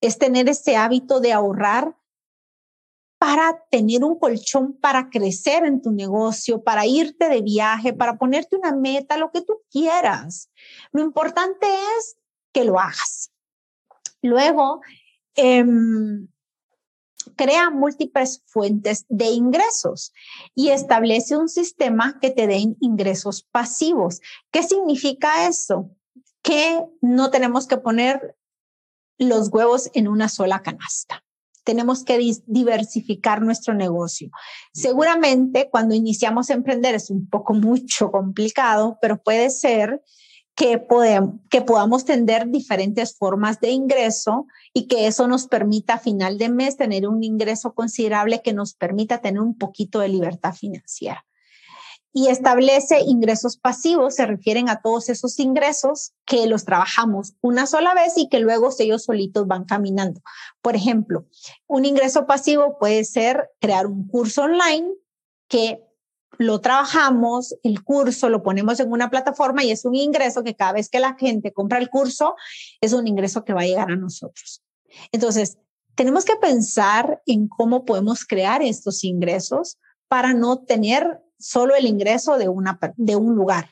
es 0.01 0.17
tener 0.17 0.49
ese 0.49 0.75
hábito 0.75 1.19
de 1.19 1.31
ahorrar 1.31 1.95
para 3.21 3.63
tener 3.69 4.03
un 4.03 4.17
colchón 4.17 4.73
para 4.73 5.11
crecer 5.11 5.63
en 5.63 5.79
tu 5.79 5.91
negocio, 5.91 6.63
para 6.63 6.87
irte 6.87 7.29
de 7.29 7.43
viaje, 7.43 7.93
para 7.93 8.17
ponerte 8.17 8.55
una 8.55 8.75
meta, 8.75 9.15
lo 9.15 9.31
que 9.31 9.43
tú 9.43 9.61
quieras. 9.69 10.49
Lo 10.91 11.03
importante 11.03 11.67
es 11.99 12.17
que 12.51 12.65
lo 12.65 12.79
hagas. 12.79 13.31
Luego, 14.23 14.81
em, 15.35 16.27
crea 17.35 17.69
múltiples 17.69 18.41
fuentes 18.47 19.05
de 19.07 19.25
ingresos 19.25 20.13
y 20.55 20.69
establece 20.69 21.37
un 21.37 21.47
sistema 21.47 22.19
que 22.19 22.31
te 22.31 22.47
den 22.47 22.75
ingresos 22.79 23.43
pasivos. 23.43 24.19
¿Qué 24.51 24.63
significa 24.63 25.47
eso? 25.47 25.91
Que 26.41 26.83
no 27.01 27.29
tenemos 27.29 27.67
que 27.67 27.77
poner 27.77 28.35
los 29.27 29.49
huevos 29.49 29.89
en 29.93 30.07
una 30.07 30.29
sola 30.29 30.61
canasta. 30.61 31.23
Tenemos 31.63 32.03
que 32.03 32.19
diversificar 32.47 33.41
nuestro 33.41 33.73
negocio. 33.73 34.31
Seguramente 34.73 35.69
cuando 35.69 35.93
iniciamos 35.93 36.49
a 36.49 36.55
emprender 36.55 36.95
es 36.95 37.09
un 37.11 37.27
poco 37.27 37.53
mucho 37.53 38.11
complicado, 38.11 38.97
pero 38.99 39.21
puede 39.21 39.51
ser 39.51 40.01
que, 40.55 40.79
podamos 41.65 42.05
tener 42.05 42.47
diferentes 42.49 43.15
formas 43.15 43.59
de 43.59 43.69
ingreso 43.69 44.47
y 44.73 44.87
que 44.87 45.07
eso 45.07 45.27
nos 45.27 45.47
permita 45.47 45.95
a 45.95 45.99
final 45.99 46.37
de 46.37 46.49
mes 46.49 46.77
tener 46.77 47.07
un 47.07 47.23
ingreso 47.23 47.73
considerable 47.73 48.41
que 48.43 48.53
nos 48.53 48.73
permita 48.73 49.21
tener 49.21 49.41
un 49.41 49.57
poquito 49.57 49.99
de 49.99 50.09
libertad 50.09 50.53
financiera 50.53 51.25
y 52.13 52.27
establece 52.27 53.01
ingresos 53.01 53.57
pasivos, 53.57 54.15
se 54.15 54.25
refieren 54.25 54.69
a 54.69 54.81
todos 54.81 55.09
esos 55.09 55.39
ingresos 55.39 56.13
que 56.25 56.45
los 56.47 56.65
trabajamos 56.65 57.33
una 57.41 57.65
sola 57.67 57.93
vez 57.93 58.13
y 58.17 58.27
que 58.27 58.39
luego 58.39 58.69
ellos 58.79 59.05
solitos 59.05 59.47
van 59.47 59.63
caminando. 59.63 60.21
Por 60.61 60.75
ejemplo, 60.75 61.25
un 61.67 61.85
ingreso 61.85 62.25
pasivo 62.25 62.77
puede 62.79 63.05
ser 63.05 63.49
crear 63.59 63.87
un 63.87 64.07
curso 64.07 64.43
online 64.43 64.89
que 65.47 65.83
lo 66.37 66.59
trabajamos, 66.59 67.55
el 67.63 67.83
curso 67.83 68.29
lo 68.29 68.41
ponemos 68.41 68.79
en 68.79 68.91
una 68.91 69.09
plataforma 69.09 69.63
y 69.63 69.71
es 69.71 69.85
un 69.85 69.95
ingreso 69.95 70.43
que 70.43 70.55
cada 70.55 70.73
vez 70.73 70.89
que 70.89 70.99
la 70.99 71.15
gente 71.15 71.53
compra 71.53 71.77
el 71.77 71.89
curso, 71.89 72.35
es 72.81 72.93
un 72.93 73.07
ingreso 73.07 73.43
que 73.45 73.53
va 73.53 73.61
a 73.61 73.65
llegar 73.65 73.91
a 73.91 73.95
nosotros. 73.95 74.63
Entonces, 75.11 75.57
tenemos 75.95 76.25
que 76.25 76.35
pensar 76.37 77.21
en 77.25 77.47
cómo 77.47 77.85
podemos 77.85 78.25
crear 78.25 78.61
estos 78.61 79.03
ingresos 79.03 79.77
para 80.07 80.33
no 80.33 80.59
tener 80.63 81.21
solo 81.41 81.75
el 81.75 81.85
ingreso 81.85 82.37
de, 82.37 82.47
una, 82.49 82.79
de 82.95 83.15
un 83.15 83.35
lugar. 83.35 83.71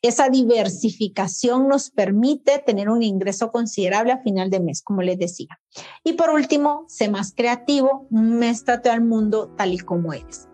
Esa 0.00 0.30
diversificación 0.30 1.68
nos 1.68 1.90
permite 1.90 2.58
tener 2.58 2.88
un 2.88 3.02
ingreso 3.02 3.50
considerable 3.50 4.12
a 4.12 4.22
final 4.22 4.48
de 4.50 4.60
mes, 4.60 4.82
como 4.82 5.02
les 5.02 5.18
decía. 5.18 5.60
Y 6.04 6.14
por 6.14 6.30
último, 6.30 6.86
sé 6.88 7.08
más 7.10 7.34
creativo, 7.34 8.06
muéstrate 8.10 8.88
al 8.88 9.02
mundo 9.02 9.52
tal 9.56 9.74
y 9.74 9.78
como 9.78 10.12
eres. 10.12 10.48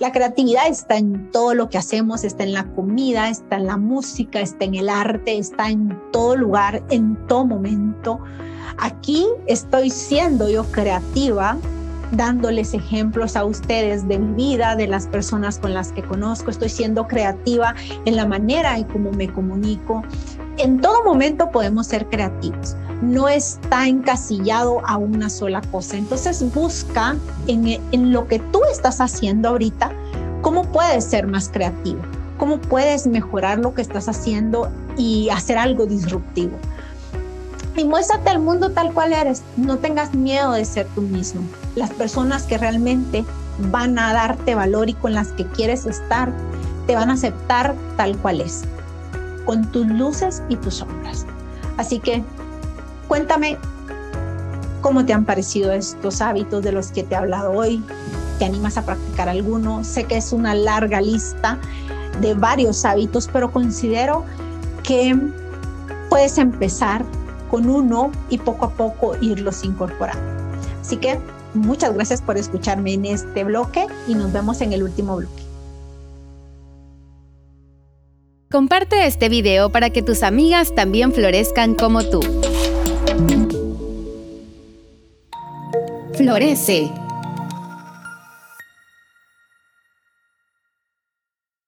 La 0.00 0.10
creatividad 0.10 0.66
está 0.66 0.96
en 0.96 1.30
todo 1.30 1.54
lo 1.54 1.68
que 1.68 1.78
hacemos, 1.78 2.24
está 2.24 2.42
en 2.42 2.52
la 2.52 2.72
comida, 2.74 3.28
está 3.28 3.56
en 3.56 3.66
la 3.66 3.76
música, 3.76 4.40
está 4.40 4.64
en 4.64 4.74
el 4.74 4.88
arte, 4.88 5.38
está 5.38 5.70
en 5.70 5.96
todo 6.10 6.34
lugar, 6.34 6.84
en 6.90 7.16
todo 7.28 7.46
momento. 7.46 8.18
Aquí 8.78 9.24
estoy 9.46 9.90
siendo 9.90 10.48
yo 10.48 10.64
creativa 10.64 11.56
dándoles 12.16 12.74
ejemplos 12.74 13.36
a 13.36 13.44
ustedes 13.44 14.06
de 14.08 14.18
mi 14.18 14.34
vida, 14.34 14.76
de 14.76 14.86
las 14.86 15.06
personas 15.06 15.58
con 15.58 15.74
las 15.74 15.92
que 15.92 16.02
conozco. 16.02 16.50
Estoy 16.50 16.68
siendo 16.68 17.06
creativa 17.06 17.74
en 18.04 18.16
la 18.16 18.26
manera 18.26 18.76
en 18.76 18.84
cómo 18.84 19.12
me 19.12 19.32
comunico. 19.32 20.02
En 20.58 20.80
todo 20.80 21.04
momento 21.04 21.50
podemos 21.50 21.86
ser 21.86 22.06
creativos. 22.06 22.76
No 23.02 23.28
está 23.28 23.88
encasillado 23.88 24.80
a 24.86 24.96
una 24.96 25.28
sola 25.28 25.60
cosa. 25.72 25.96
Entonces 25.96 26.44
busca 26.54 27.16
en, 27.46 27.66
en 27.92 28.12
lo 28.12 28.26
que 28.28 28.38
tú 28.38 28.60
estás 28.70 29.00
haciendo 29.00 29.50
ahorita, 29.50 29.92
cómo 30.42 30.64
puedes 30.64 31.04
ser 31.04 31.26
más 31.26 31.48
creativo, 31.48 32.00
cómo 32.38 32.58
puedes 32.58 33.06
mejorar 33.06 33.58
lo 33.58 33.74
que 33.74 33.82
estás 33.82 34.08
haciendo 34.08 34.70
y 34.96 35.28
hacer 35.30 35.58
algo 35.58 35.86
disruptivo 35.86 36.56
y 37.76 37.84
muéstrate 37.84 38.30
al 38.30 38.38
mundo 38.38 38.70
tal 38.70 38.92
cual 38.92 39.12
eres. 39.12 39.42
No 39.56 39.78
tengas 39.78 40.14
miedo 40.14 40.52
de 40.52 40.64
ser 40.64 40.86
tú 40.94 41.02
mismo. 41.02 41.42
Las 41.74 41.90
personas 41.90 42.44
que 42.44 42.58
realmente 42.58 43.24
van 43.70 43.98
a 43.98 44.12
darte 44.12 44.54
valor 44.54 44.88
y 44.88 44.94
con 44.94 45.12
las 45.14 45.28
que 45.32 45.46
quieres 45.46 45.86
estar, 45.86 46.32
te 46.86 46.94
van 46.94 47.10
a 47.10 47.14
aceptar 47.14 47.74
tal 47.96 48.16
cual 48.18 48.40
es, 48.40 48.62
con 49.44 49.70
tus 49.70 49.86
luces 49.86 50.42
y 50.48 50.56
tus 50.56 50.76
sombras. 50.76 51.26
Así 51.76 51.98
que 51.98 52.22
cuéntame 53.08 53.58
cómo 54.80 55.04
te 55.04 55.12
han 55.12 55.24
parecido 55.24 55.72
estos 55.72 56.20
hábitos 56.20 56.62
de 56.62 56.72
los 56.72 56.88
que 56.88 57.02
te 57.02 57.14
he 57.14 57.18
hablado 57.18 57.52
hoy. 57.52 57.82
¿Te 58.38 58.44
animas 58.44 58.76
a 58.76 58.82
practicar 58.82 59.28
alguno? 59.28 59.84
Sé 59.84 60.04
que 60.04 60.16
es 60.16 60.32
una 60.32 60.54
larga 60.54 61.00
lista 61.00 61.58
de 62.20 62.34
varios 62.34 62.84
hábitos, 62.84 63.28
pero 63.32 63.50
considero 63.50 64.24
que 64.82 65.16
puedes 66.10 66.38
empezar 66.38 67.04
con 67.54 67.70
uno 67.70 68.10
y 68.30 68.38
poco 68.38 68.64
a 68.64 68.70
poco 68.70 69.14
irlos 69.20 69.62
incorporando. 69.62 70.24
Así 70.80 70.96
que 70.96 71.20
muchas 71.54 71.94
gracias 71.94 72.20
por 72.20 72.36
escucharme 72.36 72.94
en 72.94 73.04
este 73.04 73.44
bloque 73.44 73.86
y 74.08 74.16
nos 74.16 74.32
vemos 74.32 74.60
en 74.60 74.72
el 74.72 74.82
último 74.82 75.14
bloque. 75.14 75.44
Comparte 78.50 79.06
este 79.06 79.28
video 79.28 79.70
para 79.70 79.90
que 79.90 80.02
tus 80.02 80.24
amigas 80.24 80.74
también 80.74 81.12
florezcan 81.12 81.76
como 81.76 82.02
tú. 82.02 82.22
Florece 86.14 86.90